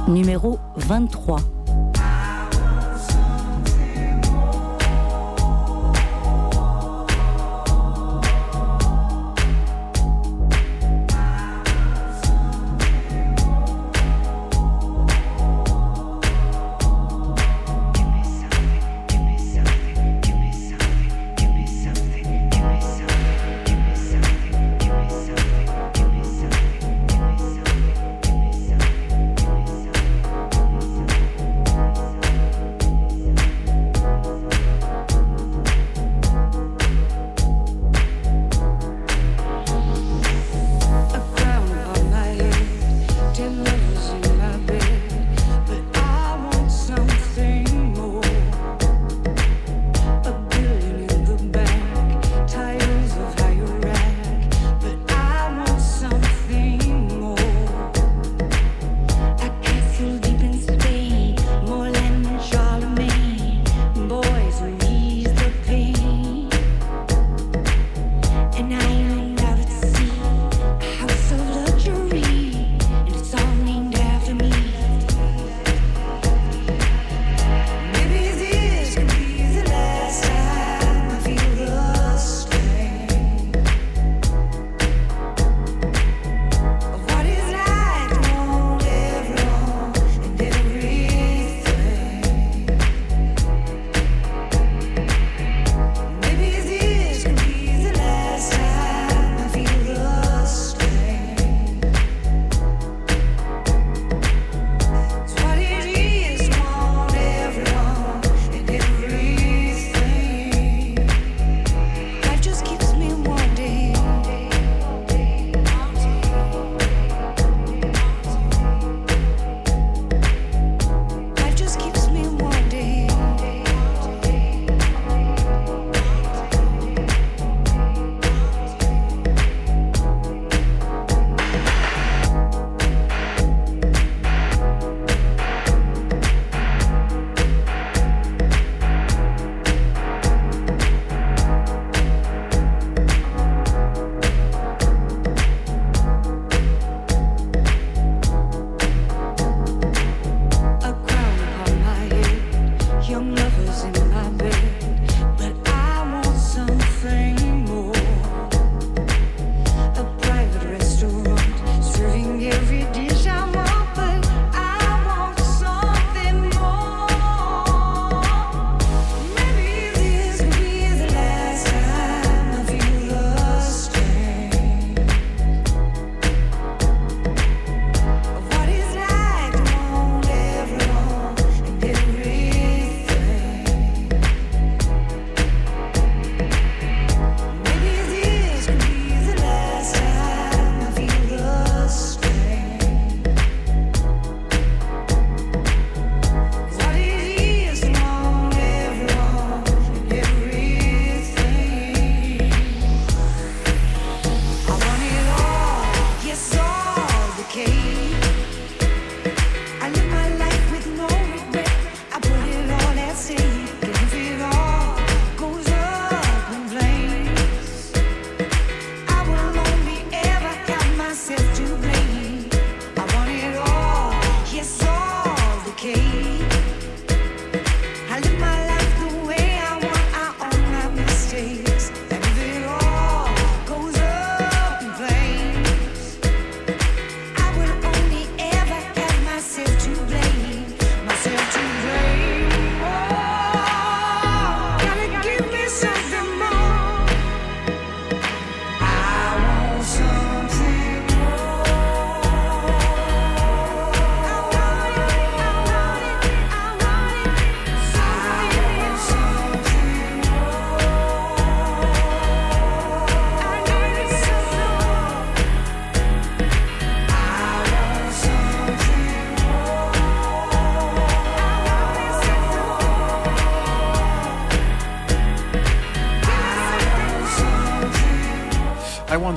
[0.07, 1.39] Numéro 23.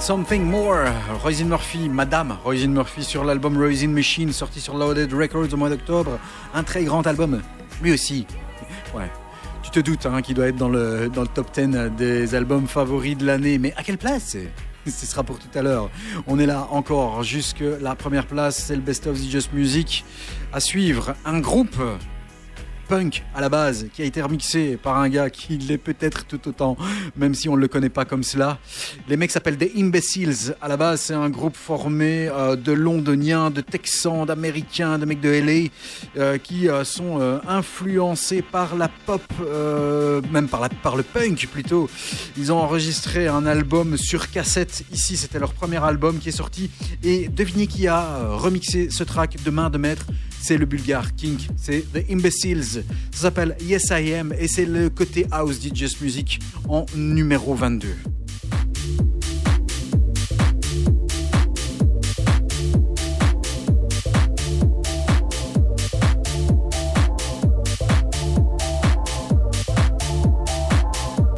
[0.02, 0.88] Something More.
[1.22, 5.70] Roisin Murphy, Madame Roisin Murphy sur l'album Roisin Machine, sorti sur Loaded Records au mois
[5.70, 6.18] d'octobre.
[6.54, 7.40] Un très grand album,
[7.80, 8.26] lui aussi.
[8.96, 9.08] Ouais.
[9.62, 12.66] Tu te doutes hein, qu'il doit être dans le, dans le top 10 des albums
[12.66, 14.36] favoris de l'année, mais à quelle place?
[14.86, 15.88] Ce sera pour tout à l'heure.
[16.26, 20.04] On est là encore jusque la première place, c'est le Best of the Just Music.
[20.52, 21.80] À suivre, un groupe
[22.92, 26.46] punk à la base, qui a été remixé par un gars qui l'est peut-être tout
[26.46, 26.76] autant,
[27.16, 28.58] même si on ne le connaît pas comme cela.
[29.08, 30.54] Les mecs s'appellent des Imbeciles.
[30.60, 35.22] À la base, c'est un groupe formé euh, de Londoniens, de Texans, d'Américains, de mecs
[35.22, 35.70] de LA,
[36.18, 39.22] euh, qui euh, sont influencés par la pop,
[40.30, 41.88] même par, par le punk plutôt.
[42.36, 44.84] Ils ont enregistré un album sur cassette.
[44.92, 46.70] Ici, c'était leur premier album qui est sorti.
[47.02, 50.04] Et devinez qui a remixé ce track de main de maître?
[50.42, 52.84] C'est le bulgare Kink, c'est The Imbeciles.
[53.12, 57.88] Ça s'appelle Yes I Am et c'est le côté house DJ Music en numéro 22.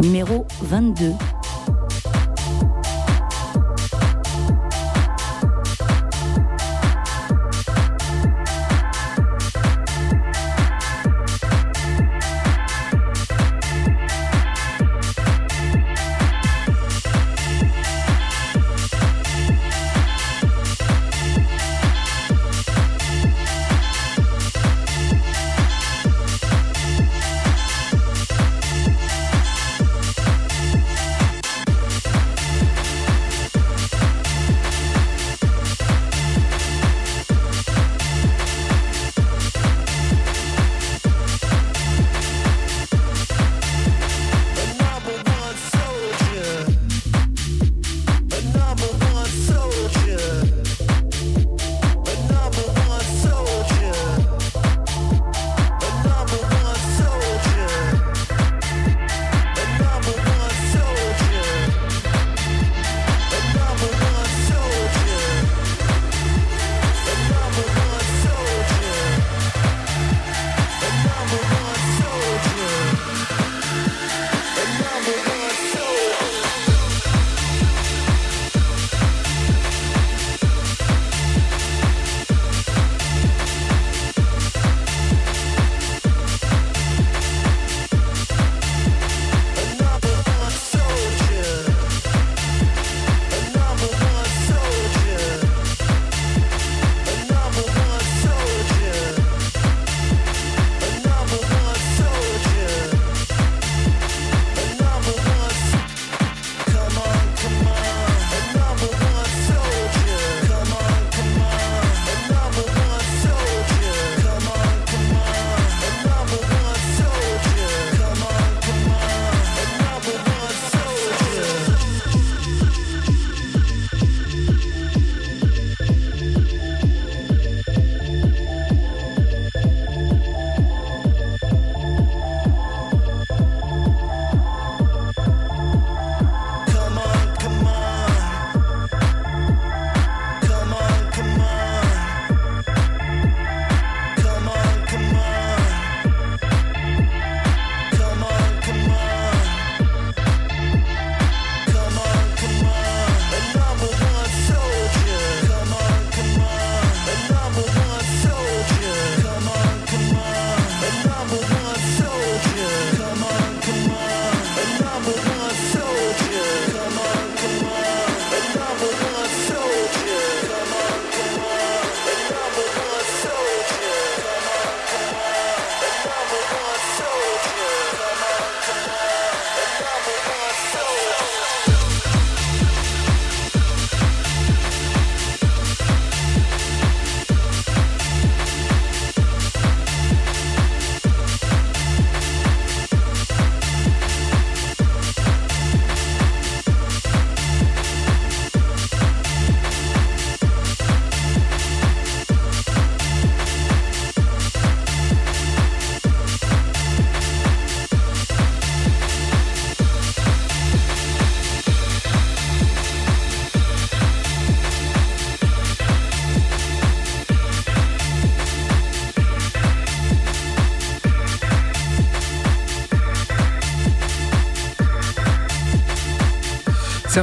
[0.01, 1.13] Numéro 22.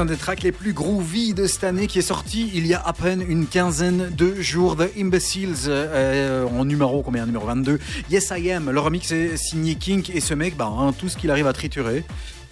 [0.05, 2.91] Des tracks les plus groovy de cette année qui est sorti il y a à
[2.91, 4.75] peine une quinzaine de jours.
[4.75, 7.79] The Imbeciles euh, en numéro combien Numéro 22.
[8.09, 8.71] Yes I Am.
[8.71, 11.53] Le remix est signé Kink et ce mec, bah, hein, tout ce qu'il arrive à
[11.53, 12.03] triturer.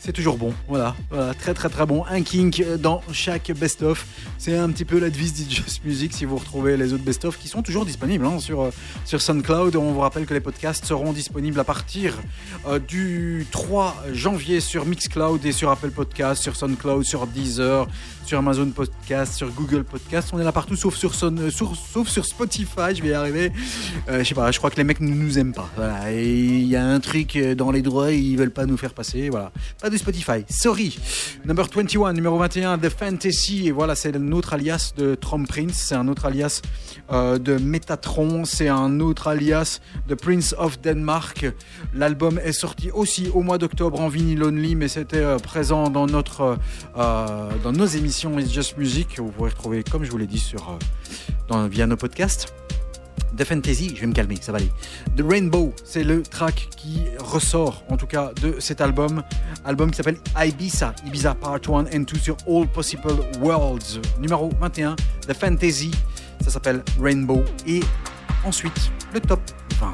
[0.02, 2.06] C'est toujours bon, voilà, voilà, très très très bon.
[2.10, 4.06] Un kink dans chaque best-of.
[4.38, 7.38] C'est un petit peu la devise de Just Music si vous retrouvez les autres best-of
[7.38, 8.72] qui sont toujours disponibles hein, sur, euh,
[9.04, 9.76] sur SoundCloud.
[9.76, 12.18] On vous rappelle que les podcasts seront disponibles à partir
[12.88, 17.88] du 3 janvier sur Mixcloud et sur Apple Podcasts, sur SoundCloud, sur Deezer,
[18.26, 20.30] sur Amazon Podcast, sur Google Podcast.
[20.34, 23.52] On est là partout sauf sur, Son- euh, sauf sur Spotify, je vais y arriver.
[24.07, 25.69] Euh, je sais pas, je crois que les mecs ne nous aiment pas.
[26.11, 29.30] Il y a un truc euh, dans les droits, ils veulent pas nous faire passer.
[29.30, 29.52] Voilà.
[29.81, 30.44] Pas de Spotify.
[30.49, 30.98] Sorry.
[31.45, 33.68] Number 21, numéro 21, The Fantasy.
[33.68, 35.86] Et voilà, c'est un autre alias de Trump Prince.
[35.88, 36.61] C'est un autre alias
[37.11, 38.45] euh, de Metatron.
[38.45, 41.48] C'est un autre alias de Prince of Denmark.
[41.95, 46.58] L'album sorti aussi au mois d'octobre en vinyle only, mais c'était euh, présent dans notre,
[46.98, 49.20] euh, dans nos émissions It's Just Music.
[49.20, 50.74] Vous pourrez retrouver, comme je vous l'ai dit, sur, euh,
[51.48, 52.54] dans, via nos podcasts.
[53.38, 54.72] The Fantasy, je vais me calmer, ça va aller.
[55.16, 59.24] The Rainbow, c'est le track qui ressort, en tout cas, de cet album.
[59.66, 64.02] Album qui s'appelle Ibiza, Ibiza Part 1 and 2 sur All Possible Worlds.
[64.20, 64.96] Numéro 21,
[65.28, 65.92] The Fantasy,
[66.44, 67.44] ça s'appelle Rainbow.
[67.68, 67.82] Et
[68.46, 69.42] ensuite, le top
[69.80, 69.94] 20.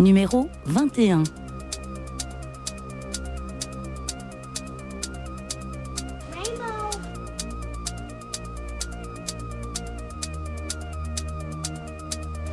[0.00, 1.24] Numéro 21.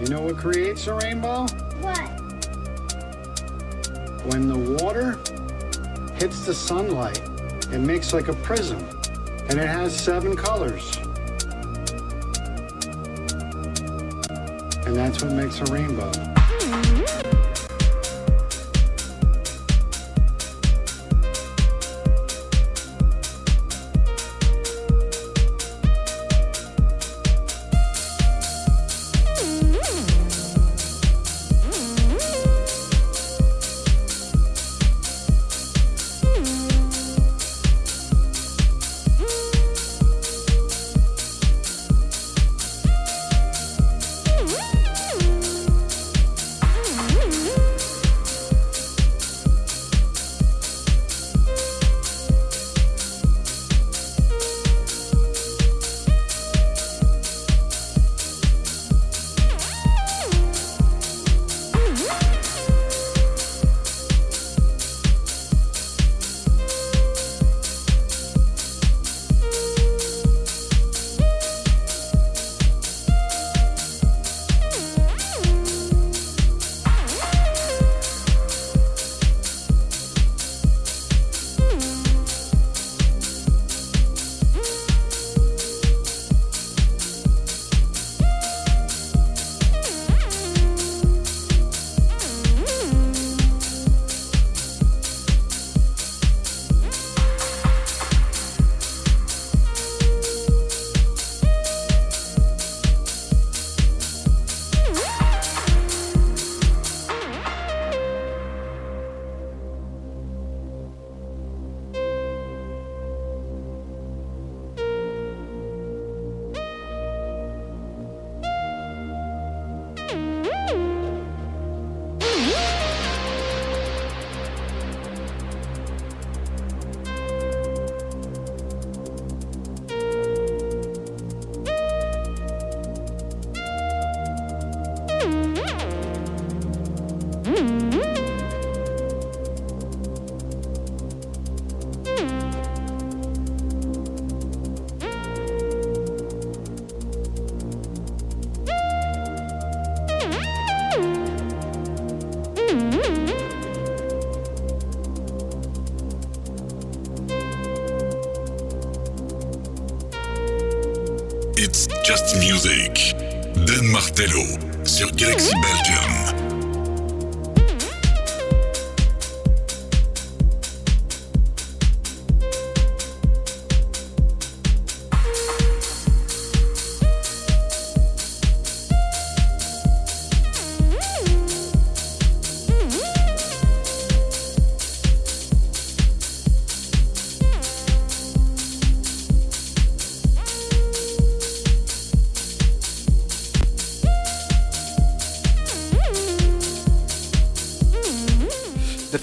[0.02, 1.48] You know what creates a rainbow?
[1.80, 1.98] What?
[4.26, 5.18] When the water
[6.16, 7.22] hits the sunlight,
[7.72, 8.86] it makes like a prism,
[9.48, 10.98] and it has seven colors.
[14.86, 16.12] And that's what makes a rainbow.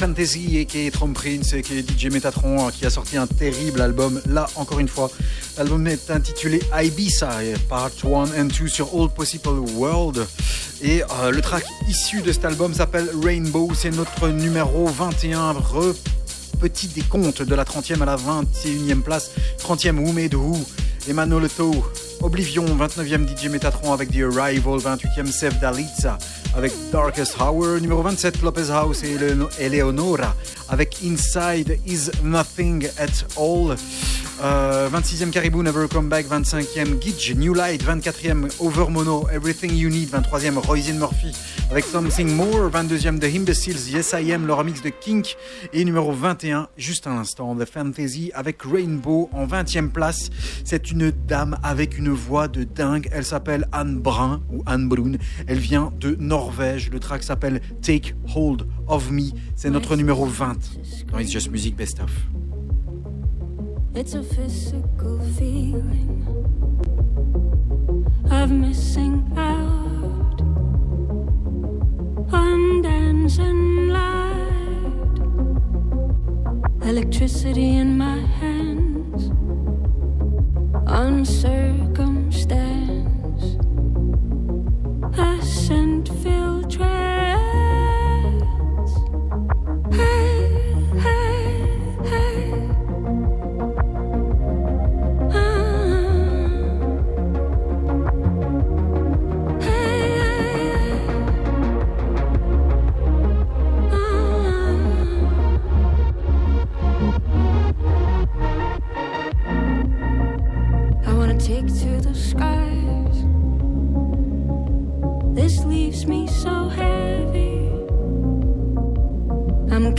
[0.05, 3.27] Fantasy et qui est Tom Prince et qui est DJ Metatron qui a sorti un
[3.27, 4.21] terrible album.
[4.29, 5.11] Là, encore une fois,
[5.57, 7.31] l'album est intitulé Ibiza,
[7.71, 10.27] Part 1 and 2 sur All Possible World.
[10.83, 13.71] Et euh, le track issu de cet album s'appelle Rainbow.
[13.75, 15.53] C'est notre numéro 21.
[15.53, 15.95] Re
[16.61, 19.31] petit décompte de la 30e à la 21e place.
[19.67, 20.63] 30e Who Made Who.
[21.09, 21.73] Emmanuel Leto.
[22.21, 24.81] Oblivion, 29e DJ Metatron avec The Arrival.
[24.81, 26.19] 28e Sef Dalitza
[26.57, 27.81] avec Darkest Hour.
[27.81, 30.35] Numéro 27 Lopez House et Ele- Eleonora
[30.69, 33.77] avec Inside Is Nothing at All.
[34.43, 40.11] Euh, 26e Caribou Never Come Back, 25e Gidge New Light, 24e Overmono Everything You Need,
[40.11, 41.33] 23e Roisin Murphy
[41.71, 45.37] avec Something More, 22e The Imbeciles Yes I Am, le remix de Kink.
[45.73, 50.31] Et numéro 21 juste à l'instant The Fantasy avec Rainbow en 20e place.
[50.65, 55.13] C'est une dame avec une voix de dingue, elle s'appelle Anne Brun ou Anne Brun,
[55.47, 60.57] elle vient de Norvège, le track s'appelle Take Hold of Me, c'est notre numéro 20
[61.13, 62.44] dans It's Just Music Best Of.
[63.97, 66.27] It's a physical feeling
[68.29, 70.41] of missing out
[72.33, 75.19] on dancing light.
[76.83, 79.31] Electricity in my hands
[80.89, 82.49] on circumstance.
[85.17, 86.45] A scent filled.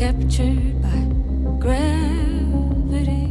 [0.05, 0.99] Captured by
[1.57, 3.25] gravity.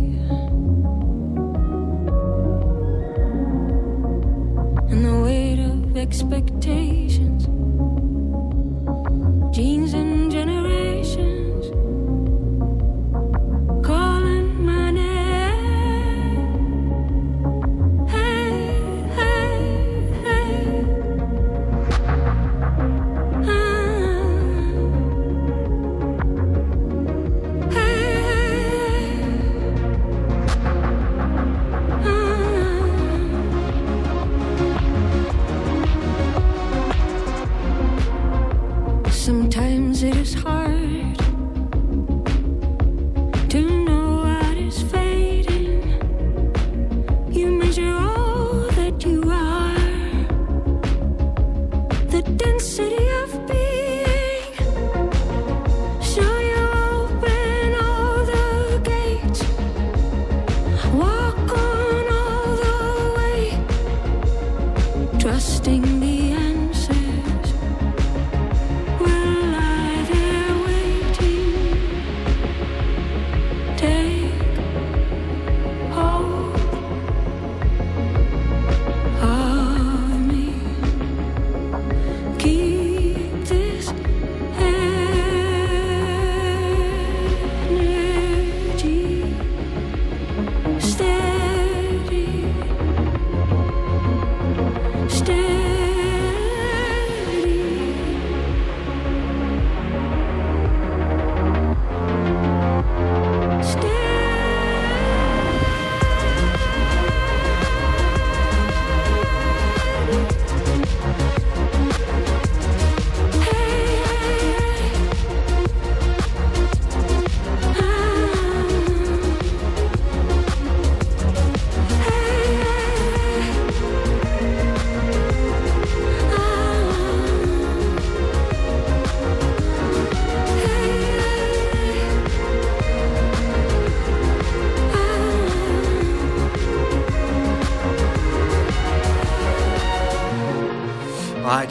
[4.91, 5.95] and the weight of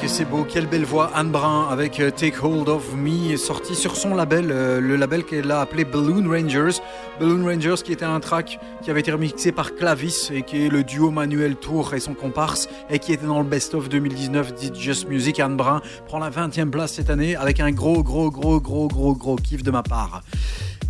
[0.08, 3.96] c'est beau, quelle belle voix, Anne Brun avec euh, Take Hold of Me, sorti sur
[3.96, 6.80] son label, euh, le label qu'elle a appelé Balloon Rangers.
[7.20, 10.70] Balloon Rangers qui était un track qui avait été remixé par Clavis et qui est
[10.70, 14.54] le duo Manuel Tour et son comparse et qui était dans le Best of 2019
[14.54, 15.40] dit Just Music.
[15.40, 19.16] Anne Brun prend la 20e place cette année avec un gros, gros, gros, gros, gros,
[19.16, 20.22] gros kiff de ma part.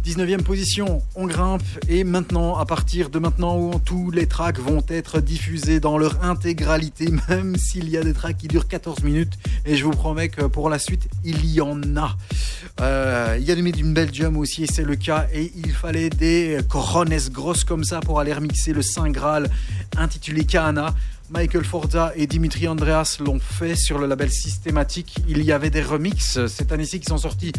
[0.04, 4.84] 19e position, on grimpe et maintenant, à partir de maintenant, où tous les tracks vont
[4.90, 9.34] être diffusés dans leur intégralité, même s'il y a des tracks qui durent 14 minutes.
[9.66, 12.18] Et je vous promets que pour la suite, il y en a.
[12.82, 15.28] Euh, il y a du Made in Belgium aussi, et c'est le cas.
[15.34, 19.50] Et il fallait des corones grosses comme ça pour aller remixer le Saint Graal
[19.98, 20.94] intitulé Kahana.
[21.30, 25.16] Michael Forza et Dimitri Andreas l'ont fait sur le label Systématique.
[25.28, 27.52] Il y avait des remixes cette année-ci qui sont sortis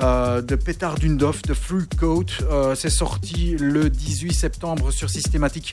[0.00, 2.26] euh, de Petard Dundov, de Fruit Coat.
[2.42, 5.72] Euh, c'est sorti le 18 septembre sur Systématique,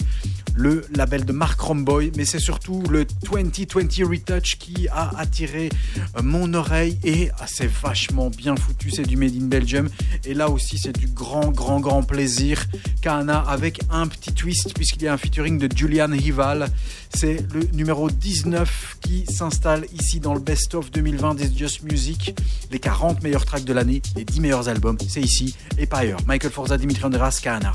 [0.55, 2.11] le label de Mark Romboy.
[2.15, 5.69] Mais c'est surtout le 2020 Retouch qui a attiré
[6.17, 8.91] euh, mon oreille et ah, c'est vachement bien foutu.
[8.91, 9.89] C'est du Made in Belgium.
[10.23, 12.65] Et là aussi, c'est du grand, grand, grand plaisir.
[13.01, 16.69] Kana avec un petit twist puisqu'il y a un featuring de Julian Hival.
[17.13, 22.35] C'est le numéro 19 qui s'installe ici dans le Best of 2020 des Just Music.
[22.71, 26.19] Les 40 meilleurs tracks de l'année, les 10 meilleurs albums, c'est ici et pas ailleurs.
[26.27, 27.73] Michael Forza, Dimitri Andreas, Kahana.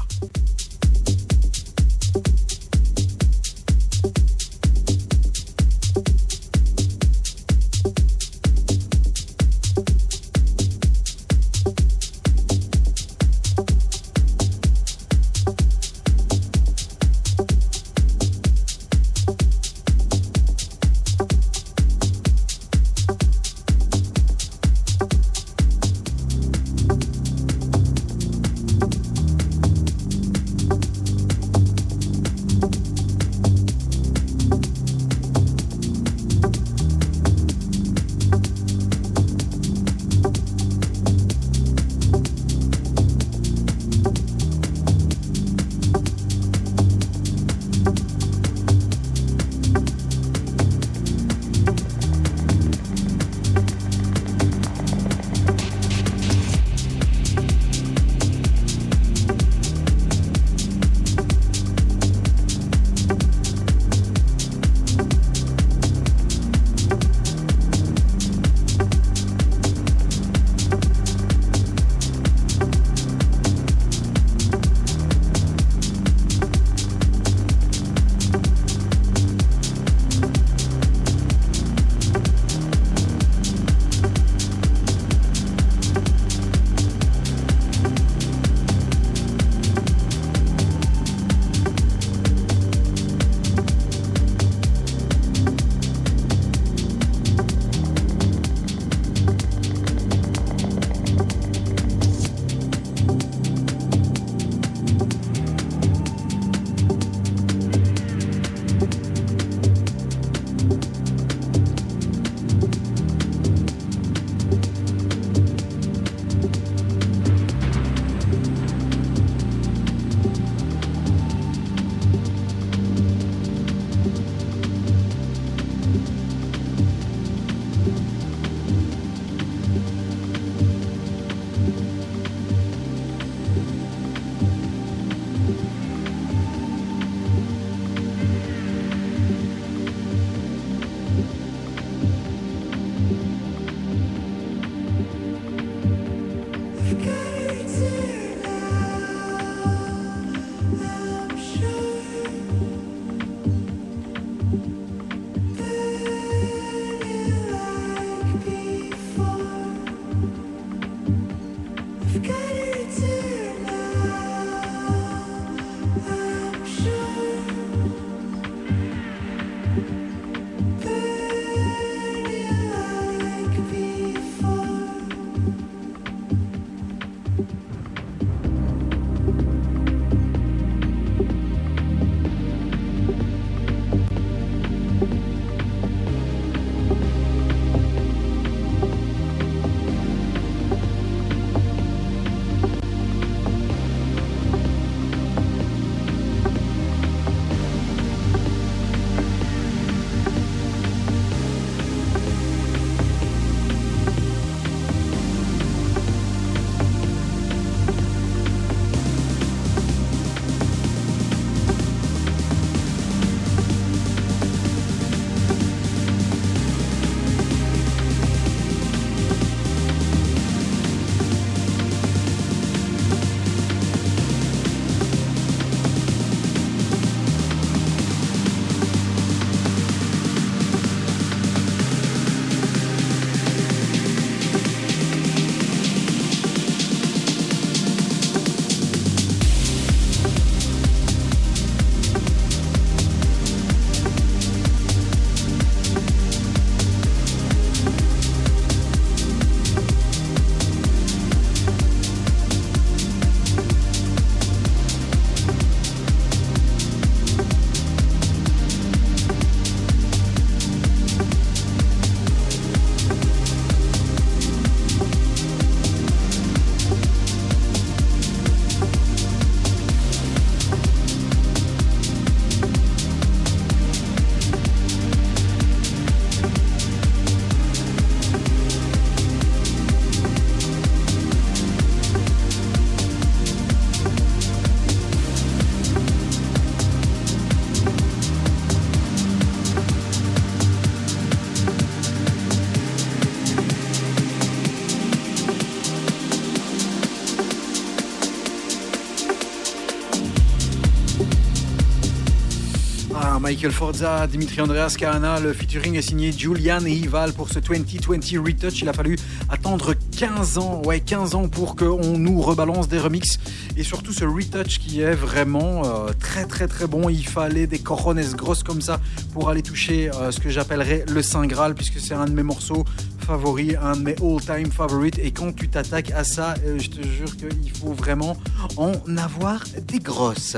[303.54, 305.38] Michael Forza, Dimitri Andreas Kahana.
[305.38, 308.82] Le featuring est signé Julian Ival pour ce 2020 Retouch.
[308.82, 309.16] Il a fallu
[309.48, 313.38] attendre 15 ans, ouais, 15 ans pour qu'on nous rebalance des remixes.
[313.76, 317.08] Et surtout ce Retouch qui est vraiment euh, très très très bon.
[317.08, 318.98] Il fallait des corones grosses comme ça
[319.32, 322.42] pour aller toucher euh, ce que j'appellerais le Saint Graal, puisque c'est un de mes
[322.42, 322.84] morceaux
[323.20, 325.20] favoris, un de mes all-time favorites.
[325.20, 328.36] Et quand tu t'attaques à ça, euh, je te jure qu'il faut vraiment
[328.76, 330.56] en avoir des grosses.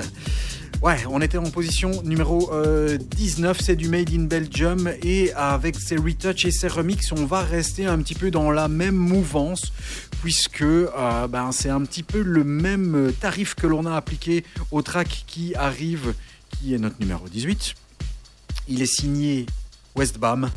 [0.82, 5.76] Ouais, on était en position numéro euh, 19, c'est du Made in Belgium et avec
[5.76, 9.72] ses retouches et ses remixes, on va rester un petit peu dans la même mouvance
[10.20, 14.82] puisque euh, ben, c'est un petit peu le même tarif que l'on a appliqué au
[14.82, 16.14] track qui arrive,
[16.50, 17.74] qui est notre numéro 18.
[18.68, 19.46] Il est signé
[19.96, 20.50] Westbam.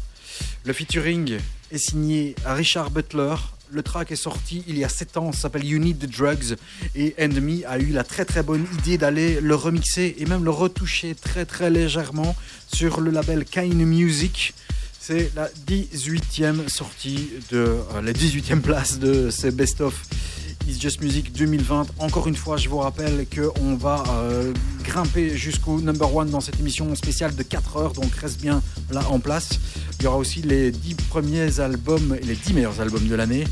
[0.65, 1.37] Le featuring
[1.71, 3.35] est signé Richard Butler.
[3.71, 6.55] Le track est sorti il y a 7 ans, s'appelle You Need the Drugs.
[6.95, 10.49] Et Enemy a eu la très très bonne idée d'aller le remixer et même le
[10.49, 12.35] retoucher très très légèrement
[12.73, 14.53] sur le label Kind Music.
[14.99, 19.93] C'est la 18e sortie de euh, la 18e place de ce Best of
[20.67, 21.87] It's Just Music 2020.
[21.99, 24.53] Encore une fois, je vous rappelle qu'on va euh,
[24.83, 28.61] grimper jusqu'au number one dans cette émission spéciale de 4 heures, donc reste bien
[28.91, 29.49] là en place.
[29.99, 33.45] Il y aura aussi les 10 premiers albums les 10 meilleurs albums de l'année.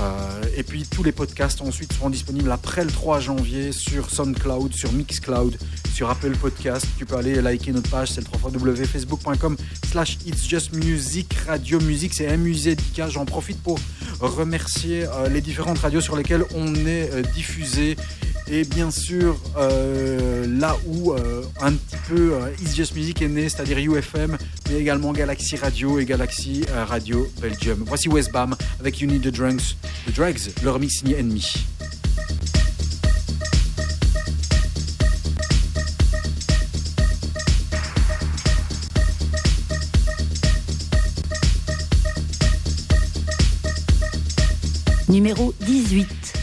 [0.00, 4.72] Euh, et puis tous les podcasts ensuite seront disponibles après le 3 janvier sur SoundCloud,
[4.72, 5.58] sur Mixcloud,
[5.92, 6.86] sur Apple Podcast.
[6.98, 9.56] Tu peux aller liker notre page, c'est le www.facebook.com
[9.90, 13.08] slash It's Just Music Radio Music, c'est MUZK.
[13.08, 13.78] J'en profite pour
[14.20, 17.96] remercier euh, les différentes radios sur lesquelles on est euh, diffusé.
[18.50, 22.32] Et bien sûr, là où un petit peu
[22.62, 24.38] It's Just Music est né, c'est-à-dire UFM,
[24.70, 27.84] mais également Galaxy Radio et Galaxy Radio Belgium.
[27.86, 29.76] Voici Westbam avec You Need the Drugs,
[30.06, 31.44] the Drugs le remix signé Enemy.
[45.08, 46.37] Numéro 18.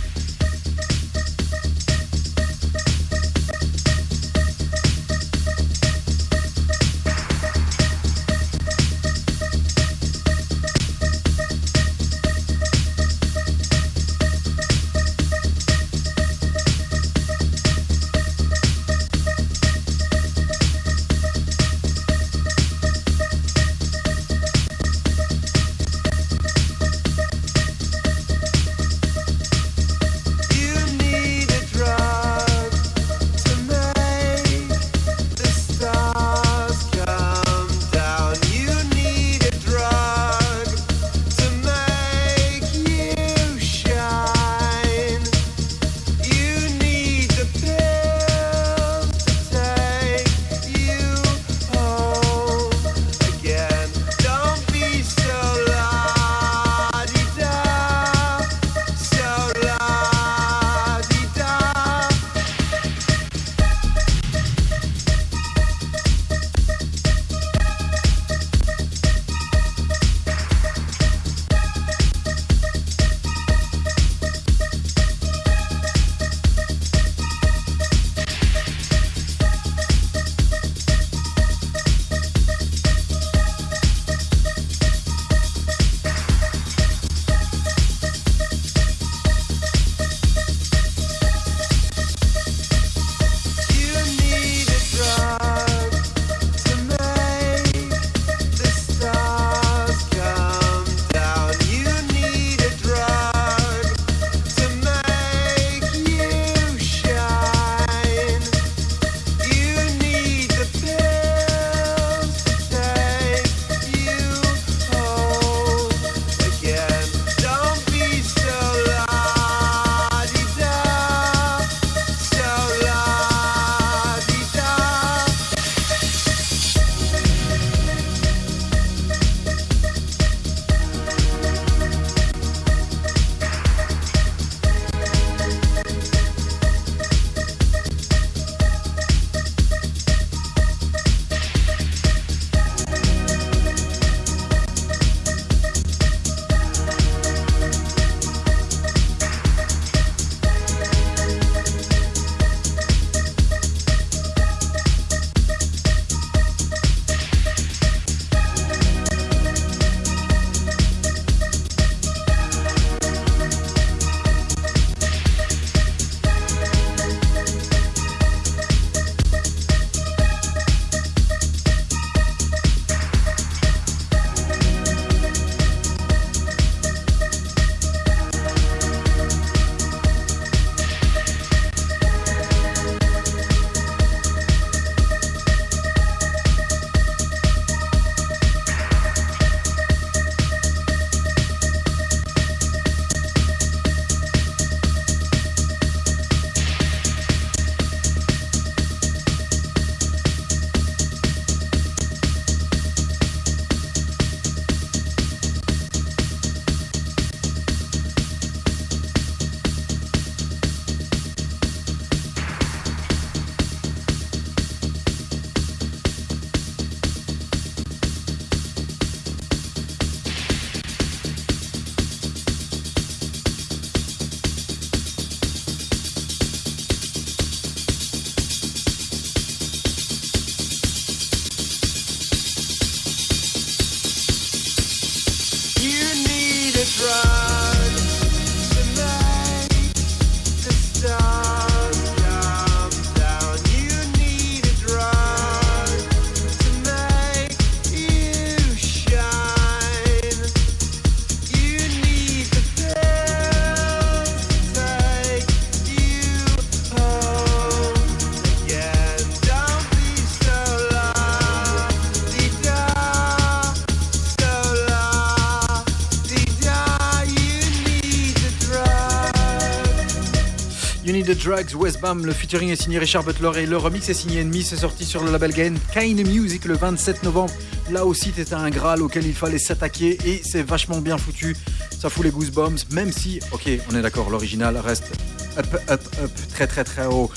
[271.25, 274.63] The Drugs, Westbam, le featuring est signé Richard Butler et le remix est signé Enemy,
[274.63, 277.51] c'est sorti sur le label Gain Kind Music le 27 novembre.
[277.89, 281.55] Là aussi, c'était un graal auquel il fallait s'attaquer et c'est vachement bien foutu.
[281.97, 285.13] Ça fout les goosebumps, même si, ok, on est d'accord, l'original reste
[285.57, 287.31] up, up, up, très très très haut.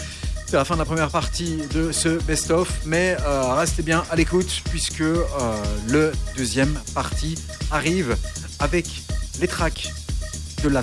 [0.46, 4.16] C'est la fin de la première partie de ce best-of, mais euh, restez bien à
[4.16, 5.24] l'écoute puisque euh,
[5.88, 7.36] le deuxième partie
[7.70, 8.16] arrive
[8.58, 8.86] avec
[9.40, 9.92] les tracks
[10.62, 10.82] de la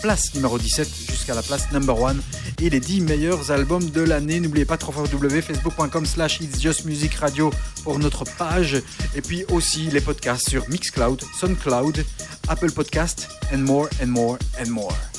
[0.00, 2.16] place numéro 17 jusqu'à la place number 1
[2.62, 4.40] et les 10 meilleurs albums de l'année.
[4.40, 7.50] N'oubliez pas www.facebook.com slash It's Just Music Radio
[7.84, 8.82] pour notre page
[9.14, 12.04] et puis aussi les podcasts sur Mixcloud, Soundcloud,
[12.48, 15.09] Apple Podcast and more and more and more.